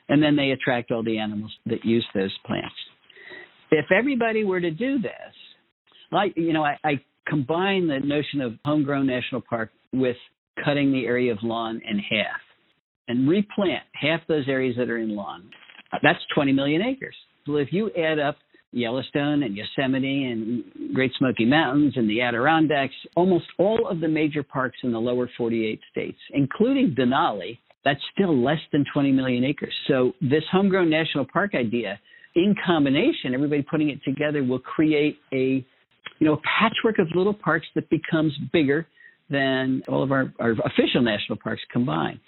and 0.09 0.23
then 0.23 0.35
they 0.35 0.51
attract 0.51 0.91
all 0.91 1.03
the 1.03 1.19
animals 1.19 1.51
that 1.65 1.85
use 1.85 2.05
those 2.15 2.35
plants. 2.45 2.75
If 3.69 3.91
everybody 3.91 4.43
were 4.43 4.61
to 4.61 4.71
do 4.71 4.99
this 4.99 5.11
like 6.11 6.33
you 6.35 6.53
know 6.53 6.63
i, 6.63 6.77
I 6.83 7.01
combine 7.27 7.87
the 7.87 7.99
notion 7.99 8.41
of 8.41 8.53
homegrown 8.65 9.05
national 9.05 9.41
park 9.41 9.69
with 9.93 10.17
cutting 10.63 10.91
the 10.91 11.05
area 11.05 11.31
of 11.31 11.39
lawn 11.41 11.81
in 11.89 11.99
half 11.99 12.41
and 13.07 13.27
replant 13.27 13.83
half 13.93 14.21
those 14.27 14.47
areas 14.47 14.75
that 14.77 14.89
are 14.89 14.97
in 14.97 15.15
lawn 15.15 15.49
that's 16.03 16.19
20 16.33 16.51
million 16.51 16.81
acres 16.81 17.15
well 17.47 17.57
if 17.57 17.71
you 17.71 17.91
add 17.97 18.19
up 18.19 18.37
Yellowstone 18.71 19.43
and 19.43 19.55
Yosemite 19.55 20.25
and 20.25 20.93
Great 20.93 21.11
Smoky 21.17 21.45
Mountains 21.45 21.93
and 21.95 22.09
the 22.09 22.21
Adirondacks, 22.21 22.93
almost 23.15 23.45
all 23.57 23.87
of 23.87 24.01
the 24.01 24.07
major 24.07 24.43
parks 24.43 24.77
in 24.83 24.91
the 24.91 24.99
lower 24.99 25.29
48 25.37 25.79
states, 25.89 26.17
including 26.33 26.93
Denali, 26.93 27.57
that's 27.85 28.01
still 28.13 28.37
less 28.37 28.59
than 28.71 28.83
20 28.93 29.11
million 29.13 29.43
acres. 29.45 29.73
So 29.87 30.13
this 30.21 30.43
homegrown 30.51 30.89
national 30.89 31.25
park 31.31 31.55
idea, 31.55 31.99
in 32.35 32.53
combination, 32.65 33.33
everybody 33.33 33.61
putting 33.61 33.89
it 33.89 34.03
together 34.03 34.43
will 34.43 34.59
create 34.59 35.17
a, 35.33 35.65
you 36.19 36.27
know, 36.27 36.33
a 36.33 36.41
patchwork 36.59 36.99
of 36.99 37.07
little 37.15 37.33
parks 37.33 37.67
that 37.75 37.89
becomes 37.89 38.33
bigger 38.51 38.85
than 39.29 39.83
all 39.87 40.03
of 40.03 40.11
our, 40.11 40.33
our 40.39 40.51
official 40.51 41.01
national 41.01 41.37
parks 41.43 41.61
combined. 41.71 42.19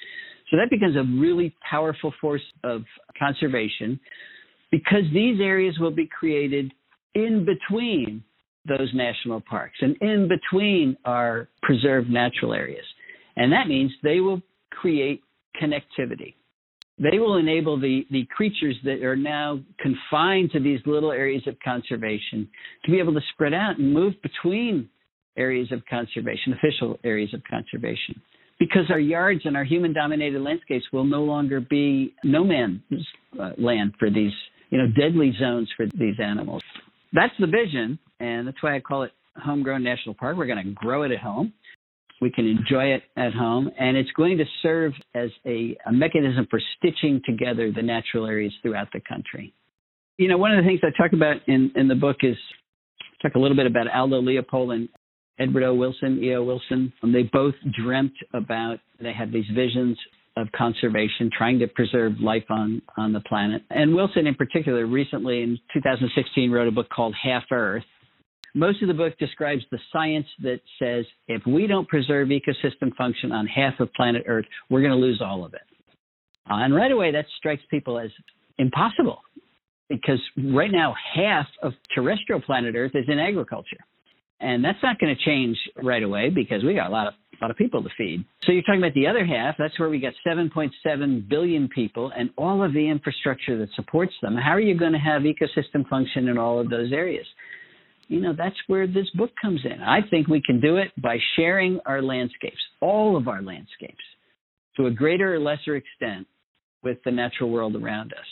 So 0.50 0.58
that 0.58 0.70
becomes 0.70 0.96
a 0.96 1.04
really 1.20 1.56
powerful 1.70 2.14
force 2.20 2.42
of 2.64 2.84
conservation 3.18 4.00
because 4.72 5.04
these 5.14 5.40
areas 5.40 5.78
will 5.80 5.92
be 5.92 6.08
created 6.08 6.72
in 7.16 7.46
between 7.46 8.24
those 8.68 8.90
national 8.94 9.42
parks 9.42 9.78
and 9.82 9.96
in 10.02 10.28
between 10.28 10.98
our 11.06 11.50
preserved 11.62 12.10
natural 12.10 12.54
areas. 12.54 12.86
And 13.36 13.52
that 13.52 13.68
means 13.68 13.92
they 14.04 14.20
will 14.20 14.42
create 14.72 15.22
connectivity. 15.62 16.36
They 17.00 17.18
will 17.18 17.38
enable 17.38 17.80
the, 17.80 18.06
the 18.12 18.28
creatures 18.36 18.76
that 18.84 19.02
are 19.04 19.16
now 19.16 19.60
confined 19.80 20.52
to 20.52 20.60
these 20.60 20.82
little 20.86 21.12
areas 21.12 21.44
of 21.48 21.56
conservation 21.64 22.48
to 22.84 22.92
be 22.92 23.00
able 23.00 23.14
to 23.14 23.22
spread 23.34 23.54
out 23.54 23.78
and 23.80 23.94
move 23.94 24.14
between 24.22 24.90
areas 25.40 25.72
of 25.72 25.82
conservation, 25.90 26.54
official 26.54 27.00
areas 27.04 27.34
of 27.34 27.42
conservation. 27.50 28.22
Because 28.60 28.92
our 28.92 29.00
yards 29.00 29.42
and 29.46 29.56
our 29.56 29.64
human 29.64 29.94
dominated 29.94 30.42
landscapes 30.42 30.86
will 30.92 31.06
no 31.06 31.24
longer 31.24 31.62
be 31.62 32.14
no 32.24 32.44
man's 32.44 32.82
uh, 33.40 33.52
land 33.58 33.94
for 33.98 34.10
these 34.10 34.34
you 34.70 34.78
know, 34.78 34.88
deadly 34.88 35.34
zones 35.40 35.70
for 35.76 35.86
these 35.86 36.16
animals. 36.24 36.62
That's 37.14 37.34
the 37.40 37.48
vision, 37.48 37.98
and 38.20 38.48
that's 38.48 38.62
why 38.62 38.76
I 38.76 38.80
call 38.80 39.04
it 39.04 39.12
Homegrown 39.36 39.84
National 39.84 40.14
Park. 40.14 40.38
We're 40.38 40.46
going 40.46 40.64
to 40.64 40.72
grow 40.74 41.04
it 41.04 41.12
at 41.12 41.20
home. 41.20 41.54
We 42.22 42.30
can 42.30 42.46
enjoy 42.46 42.86
it 42.88 43.04
at 43.16 43.34
home, 43.34 43.72
and 43.80 43.96
it's 43.98 44.12
going 44.12 44.38
to 44.38 44.46
serve 44.62 44.94
as 45.16 45.30
a, 45.46 45.78
a 45.88 45.92
mechanism 45.92 46.46
for 46.50 46.60
stitching 46.78 47.22
together 47.26 47.72
the 47.72 47.82
natural 47.82 48.28
areas 48.28 48.54
throughout 48.62 48.90
the 48.94 49.00
country. 49.08 49.54
You 50.18 50.28
know, 50.28 50.38
one 50.38 50.52
of 50.52 50.62
the 50.62 50.68
things 50.68 50.82
I 50.84 50.92
talk 51.02 51.14
about 51.14 51.38
in, 51.48 51.72
in 51.76 51.88
the 51.88 51.96
book 51.96 52.18
is 52.22 52.36
talk 53.22 53.36
a 53.36 53.40
little 53.40 53.56
bit 53.56 53.68
about 53.68 53.88
Aldo 53.94 54.22
Leopold 54.22 54.72
and 54.72 54.90
Edward 55.40 55.64
O. 55.64 55.74
Wilson, 55.74 56.20
E.O. 56.22 56.44
Wilson. 56.44 56.92
They 57.02 57.24
both 57.24 57.56
dreamt 57.74 58.14
about, 58.34 58.80
they 59.02 59.14
had 59.14 59.32
these 59.32 59.46
visions 59.56 59.98
of 60.38 60.48
conservation, 60.52 61.30
trying 61.36 61.60
to 61.60 61.68
preserve 61.68 62.14
life 62.22 62.46
on, 62.50 62.82
on 62.98 63.14
the 63.14 63.20
planet. 63.22 63.62
And 63.70 63.94
Wilson, 63.94 64.28
in 64.28 64.36
particular, 64.36 64.86
recently 64.86 65.42
in 65.42 65.60
2016 65.74 66.52
wrote 66.52 66.68
a 66.68 66.72
book 66.72 66.88
called 66.90 67.16
Half 67.22 67.44
Earth, 67.52 67.84
Most 68.54 68.82
of 68.82 68.88
the 68.88 68.94
book 68.94 69.18
describes 69.18 69.64
the 69.72 69.80
science 69.92 70.28
that 70.44 70.60
says 70.82 71.06
if 71.28 71.42
we 71.46 71.68
don't 71.68 71.88
preserve 71.88 72.30
ecosystem 72.30 72.96
function 72.98 73.32
on 73.32 73.48
half 73.48 73.80
of 73.80 73.94
planet 73.94 74.24
Earth, 74.28 74.46
we're 74.70 74.82
going 74.82 74.94
to 74.94 74.98
lose 74.98 75.22
all 75.24 75.46
of 75.46 75.54
it. 75.54 75.62
Uh, 76.50 76.56
and 76.56 76.74
right 76.74 76.92
away, 76.92 77.12
that 77.12 77.26
strikes 77.38 77.62
people 77.70 78.00
as 78.00 78.10
impossible 78.58 79.20
because 79.90 80.20
right 80.54 80.72
now, 80.72 80.94
half 81.16 81.48
of 81.64 81.74
terrestrial 81.94 82.42
planet 82.42 82.76
Earth 82.76 82.92
is 82.94 83.06
in 83.08 83.20
agriculture. 83.20 83.78
And 84.42 84.64
that's 84.64 84.82
not 84.82 85.00
going 85.00 85.16
to 85.16 85.22
change 85.24 85.58
right 85.82 86.04
away 86.04 86.30
because 86.30 86.64
we 86.64 86.74
got 86.74 86.88
a 86.88 86.94
lot 86.94 87.08
of 87.08 87.14
a 87.42 87.46
lot 87.46 87.52
of 87.52 87.58
people 87.58 87.82
to 87.82 87.90
feed. 87.98 88.26
So 88.44 88.52
you're 88.52 88.64
talking 88.64 88.82
about 88.82 88.94
the 88.96 89.08
other 89.08 89.26
half. 89.26 89.56
That's 89.58 89.80
where 89.80 89.90
we 89.90 90.00
got 90.00 90.14
7.7 90.28 91.30
billion 91.30 91.70
people 91.70 92.12
and 92.14 92.32
all 92.38 92.62
of 92.62 92.74
the 92.74 92.90
infrastructure 92.90 93.58
that 93.60 93.70
supports 93.76 94.14
them. 94.22 94.36
How 94.36 94.52
are 94.52 94.60
you 94.60 94.78
going 94.78 94.92
to 94.92 95.00
have 95.00 95.22
ecosystem 95.22 95.88
function 95.90 96.28
in 96.28 96.38
all 96.38 96.60
of 96.60 96.70
those 96.70 96.92
areas? 96.92 97.26
You 98.10 98.20
know, 98.20 98.34
that's 98.38 98.58
where 98.68 98.88
this 98.88 99.10
book 99.16 99.32
comes 99.42 99.62
in. 99.64 99.82
I 99.82 100.00
think 100.10 100.28
we 100.28 100.42
can 100.42 100.60
do 100.60 100.78
it 100.78 100.92
by 101.02 101.18
sharing 101.38 101.80
our 101.86 102.02
landscapes, 102.02 102.60
all 102.82 103.16
of 103.16 103.28
our 103.28 103.42
landscapes, 103.42 104.04
to 104.76 104.88
a 104.88 104.92
greater 104.92 105.36
or 105.36 105.40
lesser 105.40 105.78
extent 105.78 106.28
with 106.84 106.98
the 107.06 107.12
natural 107.12 107.52
world 107.52 107.76
around 107.76 108.14
us 108.14 108.26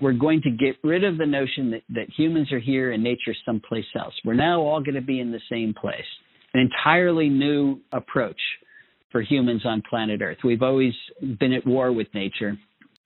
we're 0.00 0.12
going 0.12 0.42
to 0.42 0.50
get 0.50 0.76
rid 0.84 1.04
of 1.04 1.18
the 1.18 1.26
notion 1.26 1.70
that, 1.70 1.82
that 1.90 2.08
humans 2.16 2.52
are 2.52 2.58
here 2.58 2.92
and 2.92 3.02
nature's 3.02 3.38
someplace 3.46 3.86
else. 3.98 4.14
We're 4.24 4.34
now 4.34 4.60
all 4.60 4.80
going 4.80 4.94
to 4.94 5.00
be 5.00 5.20
in 5.20 5.32
the 5.32 5.40
same 5.50 5.74
place. 5.74 6.04
An 6.54 6.60
entirely 6.60 7.28
new 7.28 7.80
approach 7.92 8.40
for 9.10 9.22
humans 9.22 9.62
on 9.64 9.82
planet 9.88 10.20
Earth. 10.20 10.38
We've 10.44 10.62
always 10.62 10.92
been 11.38 11.52
at 11.52 11.66
war 11.66 11.92
with 11.92 12.08
nature. 12.14 12.58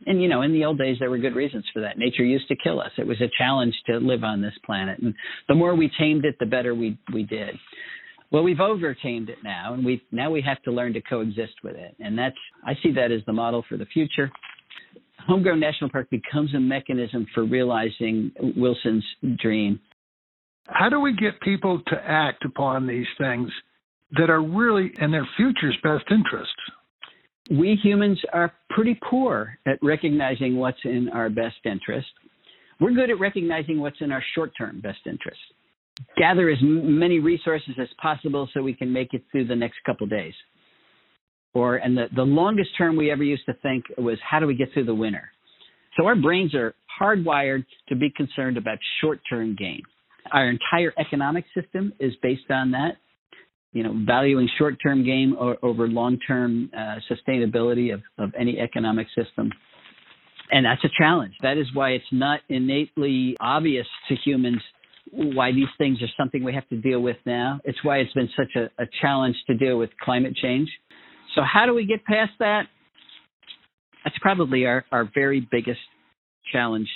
And, 0.07 0.23
you 0.23 0.29
know, 0.29 0.43
in 0.43 0.53
the 0.53 0.65
old 0.65 0.79
days, 0.79 0.97
there 0.99 1.11
were 1.11 1.19
good 1.19 1.37
reasons 1.37 1.65
for 1.73 1.81
that. 1.81 1.99
Nature 1.99 2.25
used 2.25 2.49
to 2.49 2.57
kill 2.57 2.81
us. 2.81 2.91
It 2.97 3.07
was 3.07 3.21
a 3.21 3.31
challenge 3.37 3.75
to 3.87 3.99
live 3.99 4.25
on 4.25 4.41
this 4.41 4.55
planet. 4.65 4.99
And 4.99 5.15
the 5.49 5.55
more 5.55 5.75
we 5.75 5.91
tamed 5.99 6.25
it, 6.25 6.37
the 6.41 6.47
better 6.47 6.75
we, 6.75 6.99
we 7.13 7.23
did. 7.23 7.55
Well, 8.33 8.43
we've 8.43 8.61
over 8.61 8.95
tamed 8.95 9.29
it 9.29 9.39
now, 9.43 9.75
and 9.75 9.85
we 9.85 10.03
now 10.13 10.31
we 10.31 10.41
have 10.43 10.63
to 10.63 10.71
learn 10.71 10.93
to 10.93 11.01
coexist 11.01 11.55
with 11.65 11.75
it. 11.75 11.97
And 11.99 12.17
that's, 12.17 12.37
I 12.65 12.75
see 12.83 12.93
that 12.93 13.11
as 13.11 13.21
the 13.27 13.33
model 13.33 13.65
for 13.69 13.77
the 13.77 13.87
future. 13.87 14.31
Homegrown 15.27 15.61
National 15.61 15.91
Park 15.91 16.09
becomes 16.11 16.55
a 16.55 16.61
mechanism 16.61 17.27
for 17.35 17.45
realizing 17.45 18.33
Wilson's 18.57 19.05
dream. 19.39 19.81
How 20.67 20.89
do 20.89 21.01
we 21.01 21.15
get 21.15 21.41
people 21.41 21.83
to 21.89 21.97
act 21.97 22.45
upon 22.45 22.87
these 22.87 23.07
things 23.19 23.51
that 24.13 24.31
are 24.31 24.43
really 24.43 24.93
in 25.01 25.11
their 25.11 25.29
future's 25.37 25.77
best 25.83 26.05
interest? 26.11 26.53
We 27.51 27.79
humans 27.83 28.21
are 28.33 28.53
pretty 28.71 28.99
poor 29.09 29.59
at 29.67 29.79
recognizing 29.83 30.57
what's 30.57 30.79
in 30.85 31.09
our 31.13 31.29
best 31.29 31.57
interest. 31.65 32.09
We're 32.81 32.93
good 32.93 33.11
at 33.11 33.19
recognizing 33.19 33.81
what's 33.81 34.01
in 34.01 34.13
our 34.13 34.23
short 34.35 34.53
term 34.57 34.81
best 34.81 35.01
interest. 35.07 35.41
Gather 36.17 36.49
as 36.49 36.59
many 36.63 37.19
resources 37.19 37.75
as 37.81 37.89
possible 38.01 38.49
so 38.55 38.63
we 38.63 38.73
can 38.73 38.93
make 38.93 39.13
it 39.13 39.25
through 39.31 39.47
the 39.47 39.57
next 39.57 39.79
couple 39.85 40.07
days 40.07 40.35
or 41.55 41.77
and 41.77 41.97
the, 41.97 42.07
the 42.15 42.23
longest 42.23 42.71
term 42.79 42.97
we 42.97 43.11
ever 43.11 43.25
used 43.25 43.45
to 43.47 43.55
think 43.55 43.85
was 43.99 44.19
how 44.29 44.41
do 44.41 44.47
we 44.47 44.55
get 44.55 44.73
through 44.73 44.85
the 44.85 44.95
winter? 44.95 45.31
So 45.97 46.07
our 46.07 46.17
brains 46.17 46.55
are 46.55 46.75
hardwired 47.01 47.65
to 47.89 47.97
be 47.97 48.11
concerned 48.11 48.57
about 48.57 48.79
short-term 49.01 49.57
gain. 49.59 49.83
Our 50.33 50.49
entire 50.51 50.93
economic 50.99 51.45
system 51.55 51.93
is 51.99 52.13
based 52.23 52.51
on 52.51 52.71
that 52.73 52.97
you 53.73 53.83
know 53.83 53.95
valuing 54.07 54.49
short-term 54.59 55.05
gain 55.05 55.35
or, 55.39 55.57
over 55.63 55.89
long-term 55.89 56.71
uh, 56.77 56.97
sustainability 57.11 57.93
of, 57.93 58.03
of 58.19 58.33
any 58.39 58.59
economic 58.59 59.07
system. 59.17 59.51
And 60.53 60.67
that's 60.67 60.83
a 60.85 60.91
challenge. 60.99 61.35
That 61.43 61.59
is 61.59 61.67
why 61.75 61.91
it's 61.91 62.05
not 62.11 62.41
innately 62.49 63.37
obvious 63.41 63.87
to 64.09 64.17
humans 64.17 64.61
why 65.13 65.53
these 65.53 65.69
things 65.79 66.01
are 66.03 66.09
something 66.17 66.45
we 66.45 66.55
have 66.55 66.69
to 66.69 66.77
deal 66.77 67.01
with 67.01 67.17
now. 67.25 67.61
It's 67.65 67.79
why 67.83 67.99
it's 67.99 68.13
been 68.13 68.29
such 68.37 68.55
a, 68.57 68.83
a 68.83 68.87
challenge 69.01 69.37
to 69.47 69.57
deal 69.57 69.77
with 69.77 69.91
climate 70.03 70.37
change 70.37 70.69
so, 71.35 71.43
how 71.43 71.67
do 71.67 71.75
we 71.75 71.87
get 71.87 72.05
past 72.05 72.33
that? 72.41 72.67
That's 74.05 74.17
probably 74.21 74.67
our, 74.67 74.85
our 74.93 75.09
very 75.15 75.47
biggest 75.51 75.81
challenge. 76.53 76.89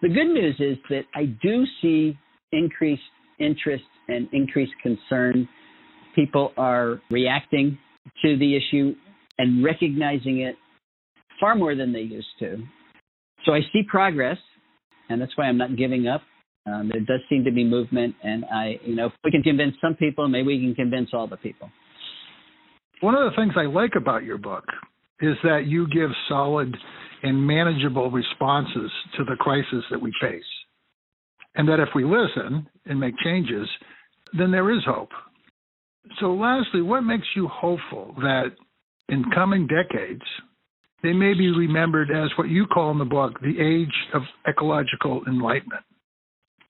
The 0.00 0.08
good 0.08 0.28
news 0.28 0.56
is 0.58 0.78
that 0.88 1.02
I 1.14 1.26
do 1.42 1.64
see 1.80 2.18
increased 2.52 3.02
interest 3.38 3.84
and 4.08 4.28
increased 4.32 4.72
concern. 4.82 5.48
People 6.14 6.52
are 6.56 7.00
reacting 7.10 7.78
to 8.24 8.36
the 8.36 8.56
issue 8.56 8.94
and 9.38 9.64
recognizing 9.64 10.40
it 10.40 10.56
far 11.38 11.54
more 11.54 11.74
than 11.74 11.92
they 11.92 12.00
used 12.00 12.26
to. 12.40 12.62
So 13.44 13.52
I 13.52 13.60
see 13.72 13.82
progress, 13.88 14.38
and 15.08 15.20
that's 15.20 15.36
why 15.36 15.44
I'm 15.44 15.58
not 15.58 15.76
giving 15.76 16.06
up. 16.06 16.22
Um, 16.66 16.90
there 16.92 17.00
does 17.00 17.20
seem 17.28 17.44
to 17.44 17.50
be 17.50 17.64
movement, 17.64 18.14
and 18.22 18.44
I, 18.44 18.78
you 18.84 18.94
know, 18.94 19.06
if 19.06 19.12
we 19.24 19.32
can 19.32 19.42
convince 19.42 19.74
some 19.80 19.94
people, 19.94 20.28
maybe 20.28 20.48
we 20.48 20.60
can 20.60 20.74
convince 20.74 21.10
all 21.12 21.26
the 21.26 21.36
people. 21.36 21.70
One 23.02 23.16
of 23.16 23.28
the 23.28 23.36
things 23.36 23.54
I 23.56 23.64
like 23.64 23.96
about 23.96 24.22
your 24.22 24.38
book 24.38 24.62
is 25.20 25.34
that 25.42 25.66
you 25.66 25.88
give 25.88 26.10
solid 26.28 26.76
and 27.24 27.44
manageable 27.44 28.12
responses 28.12 28.92
to 29.16 29.24
the 29.24 29.34
crisis 29.40 29.84
that 29.90 30.00
we 30.00 30.12
face. 30.20 30.44
And 31.56 31.68
that 31.68 31.80
if 31.80 31.88
we 31.96 32.04
listen 32.04 32.68
and 32.86 33.00
make 33.00 33.14
changes, 33.24 33.68
then 34.38 34.52
there 34.52 34.70
is 34.70 34.84
hope. 34.86 35.10
So, 36.20 36.32
lastly, 36.32 36.80
what 36.80 37.00
makes 37.00 37.26
you 37.34 37.48
hopeful 37.48 38.14
that 38.18 38.52
in 39.08 39.24
coming 39.34 39.66
decades, 39.66 40.22
they 41.02 41.12
may 41.12 41.34
be 41.34 41.50
remembered 41.50 42.08
as 42.12 42.30
what 42.38 42.50
you 42.50 42.66
call 42.66 42.92
in 42.92 42.98
the 42.98 43.04
book 43.04 43.40
the 43.40 43.60
age 43.60 43.94
of 44.14 44.22
ecological 44.48 45.22
enlightenment? 45.26 45.82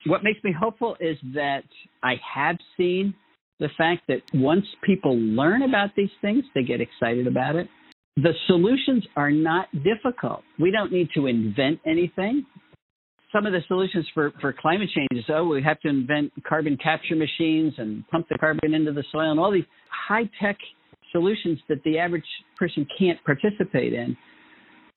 What 0.07 0.25
makes 0.25 0.43
me 0.43 0.55
hopeful 0.59 0.97
is 0.99 1.19
that 1.35 1.65
I 2.03 2.15
have 2.35 2.57
seen 2.79 3.15
the 3.63 3.71
fact 3.79 4.03
that 4.09 4.21
once 4.35 4.67
people 4.83 5.17
learn 5.17 5.63
about 5.63 5.91
these 5.97 6.11
things, 6.21 6.45
they 6.55 6.65
get 6.65 6.81
excited 6.81 7.29
about 7.29 7.55
it. 7.55 7.69
The 8.17 8.33
solutions 8.49 9.07
are 9.17 9.31
not 9.31 9.69
difficult. 9.73 10.43
We 10.61 10.73
don't 10.73 10.93
need 10.93 11.09
to 11.15 11.29
invent 11.29 11.79
anything. 11.87 12.45
Some 13.33 13.47
of 13.47 13.53
the 13.53 13.61
solutions 13.69 14.07
for, 14.13 14.33
for 14.41 14.53
climate 14.53 14.91
change 14.95 15.09
is, 15.13 15.25
oh, 15.29 15.47
we 15.47 15.63
have 15.63 15.81
to 15.81 15.89
invent 15.89 16.33
carbon 16.47 16.77
capture 16.77 17.15
machines 17.15 17.73
and 17.79 18.07
pump 18.09 18.27
the 18.29 18.37
carbon 18.37 18.75
into 18.75 18.93
the 18.93 19.05
soil 19.13 19.31
and 19.31 19.41
all 19.41 19.53
these 19.53 19.65
high 19.89 20.29
tech 20.43 20.59
solutions 21.13 21.59
that 21.69 21.83
the 21.85 21.99
average 21.99 22.25
person 22.59 22.87
can't 22.99 23.19
participate 23.25 23.95
in. 23.95 24.17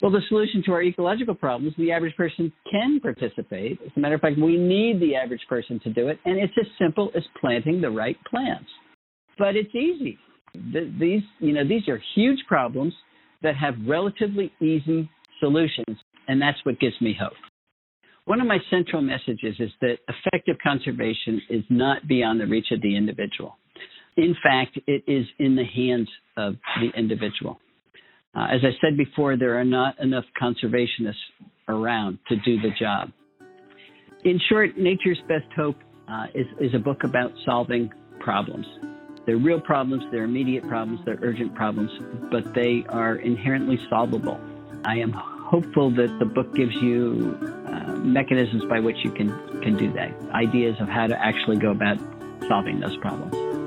Well, 0.01 0.12
the 0.12 0.21
solution 0.27 0.62
to 0.65 0.73
our 0.73 0.84
ecological 0.84 1.36
problems, 1.36 1.73
the 1.77 1.91
average 1.91 2.15
person 2.17 2.51
can 2.69 2.99
participate. 2.99 3.79
As 3.86 3.91
a 3.95 3.99
matter 3.99 4.15
of 4.15 4.21
fact, 4.21 4.38
we 4.38 4.58
need 4.58 4.99
the 4.99 5.15
average 5.15 5.45
person 5.47 5.79
to 5.86 5.93
do 5.93 6.10
it, 6.10 6.19
and 6.25 6.38
it's 6.38 6.53
as 6.60 6.67
simple 6.77 7.12
as 7.15 7.23
planting 7.39 7.79
the 7.79 7.89
right 7.89 8.17
plants. 8.29 8.69
But 9.38 9.55
it's 9.55 9.73
easy. 9.73 10.17
These, 10.53 11.23
you 11.39 11.53
know, 11.53 11.67
these 11.67 11.88
are 11.88 12.01
huge 12.13 12.39
problems 12.47 12.93
that 13.41 13.55
have 13.55 13.75
relatively 13.88 14.51
easy 14.62 15.10
solutions, 15.39 15.97
and 16.27 16.41
that's 16.41 16.58
what 16.63 16.79
gives 16.79 16.99
me 16.99 17.15
hope. 17.17 17.34
One 18.25 18.41
of 18.41 18.47
my 18.47 18.58
central 18.69 19.01
messages 19.01 19.55
is 19.60 19.69
that 19.81 19.97
effective 20.10 20.58
conservation 20.62 21.41
is 21.49 21.63
not 21.69 22.08
beyond 22.08 22.41
the 22.41 22.47
reach 22.47 22.67
of 22.71 22.81
the 22.81 22.97
individual. 22.97 23.58
In 24.17 24.36
fact, 24.41 24.79
it 24.88 25.03
is 25.08 25.25
in 25.39 25.55
the 25.55 25.65
hands 25.65 26.10
of 26.36 26.55
the 26.81 26.89
individual. 26.97 27.60
Uh, 28.35 28.47
as 28.51 28.61
I 28.63 28.71
said 28.81 28.97
before, 28.97 29.37
there 29.37 29.57
are 29.59 29.65
not 29.65 29.99
enough 29.99 30.25
conservationists 30.41 31.13
around 31.67 32.19
to 32.27 32.35
do 32.37 32.59
the 32.61 32.69
job. 32.77 33.11
In 34.23 34.39
short, 34.49 34.77
Nature's 34.77 35.19
Best 35.27 35.45
Hope 35.55 35.77
uh, 36.07 36.25
is, 36.33 36.45
is 36.59 36.73
a 36.73 36.79
book 36.79 37.03
about 37.03 37.31
solving 37.45 37.91
problems. 38.19 38.65
They're 39.25 39.37
real 39.37 39.59
problems, 39.59 40.03
they're 40.11 40.23
immediate 40.23 40.67
problems, 40.67 40.99
they're 41.05 41.19
urgent 41.21 41.55
problems, 41.55 41.91
but 42.29 42.53
they 42.53 42.85
are 42.89 43.15
inherently 43.15 43.79
solvable. 43.89 44.39
I 44.83 44.97
am 44.97 45.13
hopeful 45.13 45.89
that 45.91 46.15
the 46.19 46.25
book 46.25 46.53
gives 46.53 46.75
you 46.75 47.37
uh, 47.67 47.95
mechanisms 47.97 48.63
by 48.65 48.79
which 48.79 48.97
you 49.03 49.11
can, 49.11 49.29
can 49.61 49.77
do 49.77 49.91
that, 49.93 50.13
ideas 50.31 50.75
of 50.79 50.87
how 50.89 51.07
to 51.07 51.19
actually 51.19 51.57
go 51.57 51.71
about 51.71 51.97
solving 52.47 52.79
those 52.79 52.97
problems. 52.97 53.64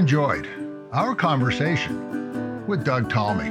Enjoyed 0.00 0.48
our 0.92 1.14
conversation 1.14 2.66
with 2.66 2.84
Doug 2.86 3.10
Tallamy 3.10 3.50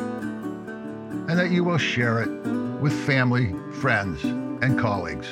and 1.29 1.37
that 1.37 1.51
you 1.51 1.63
will 1.63 1.77
share 1.77 2.23
it 2.23 2.29
with 2.81 2.91
family, 3.05 3.53
friends, 3.73 4.23
and 4.23 4.79
colleagues. 4.79 5.27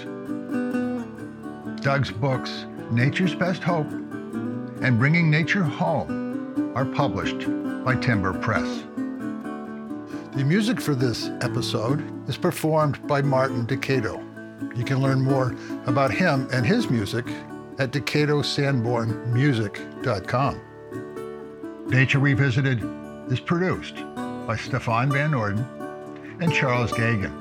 Doug's 1.82 2.12
books, 2.12 2.68
Nature's 2.92 3.34
Best 3.34 3.64
Hope 3.64 3.90
and 3.90 5.00
Bringing 5.00 5.32
Nature 5.32 5.64
Home, 5.64 6.72
are 6.76 6.86
published 6.86 7.48
by 7.84 7.96
Timber 7.96 8.34
Press. 8.34 8.84
The 10.36 10.44
music 10.46 10.80
for 10.80 10.94
this 10.94 11.32
episode 11.42 12.30
is 12.30 12.38
performed 12.38 13.08
by 13.08 13.24
Martin 13.24 13.66
Decato. 13.66 14.24
You 14.78 14.84
can 14.84 15.02
learn 15.02 15.24
more 15.24 15.56
about 15.88 16.12
him 16.12 16.48
and 16.54 16.64
his 16.64 16.92
music 16.92 17.26
at 17.80 17.90
decatosanbornmusic.com. 17.90 20.62
Nature 21.90 22.20
Revisited 22.20 22.84
is 23.32 23.40
produced 23.40 23.96
by 24.46 24.58
Stefan 24.58 25.10
Van 25.10 25.32
Noorden 25.32 25.66
and 26.42 26.52
Charles 26.52 26.92
Gagan. 26.92 27.32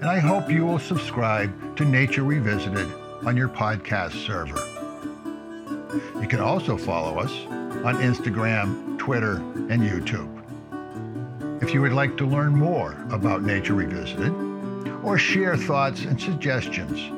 And 0.00 0.04
I 0.04 0.20
hope 0.20 0.48
you 0.48 0.64
will 0.64 0.78
subscribe 0.78 1.76
to 1.76 1.84
Nature 1.84 2.22
Revisited 2.22 2.86
on 3.26 3.36
your 3.36 3.48
podcast 3.48 4.12
server. 4.24 4.60
You 6.20 6.28
can 6.28 6.38
also 6.38 6.76
follow 6.76 7.18
us 7.18 7.32
on 7.84 7.96
Instagram, 7.96 8.96
Twitter, 8.96 9.38
and 9.70 9.82
YouTube. 9.82 10.30
If 11.60 11.74
you 11.74 11.80
would 11.80 11.92
like 11.92 12.16
to 12.18 12.24
learn 12.24 12.54
more 12.54 12.92
about 13.10 13.42
Nature 13.42 13.74
Revisited 13.74 14.32
or 15.02 15.18
share 15.18 15.56
thoughts 15.56 16.04
and 16.04 16.20
suggestions, 16.20 17.10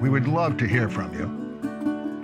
we 0.00 0.10
would 0.10 0.26
love 0.26 0.56
to 0.56 0.66
hear 0.66 0.88
from 0.88 1.14
you. 1.14 1.43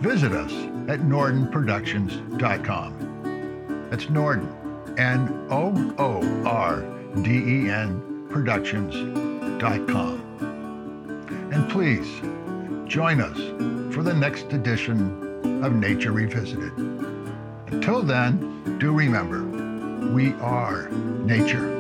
Visit 0.01 0.33
us 0.33 0.53
at 0.89 1.01
noordenproductions.com. 1.01 3.89
That's 3.91 4.07
Noorden, 4.07 4.99
N 4.99 5.47
O 5.51 5.95
O 5.99 6.23
R 6.47 6.81
D 7.23 7.31
E 7.31 7.69
N 7.71 8.27
Productions.com. 8.31 10.17
And 11.53 11.69
please 11.69 12.09
join 12.89 13.21
us 13.21 13.37
for 13.95 14.03
the 14.03 14.15
next 14.15 14.55
edition 14.55 15.63
of 15.63 15.75
Nature 15.75 16.13
Revisited. 16.13 16.73
Until 17.67 18.03
then, 18.03 18.79
do 18.79 18.93
remember, 18.93 19.45
we 20.15 20.33
are 20.41 20.89
nature. 20.91 21.77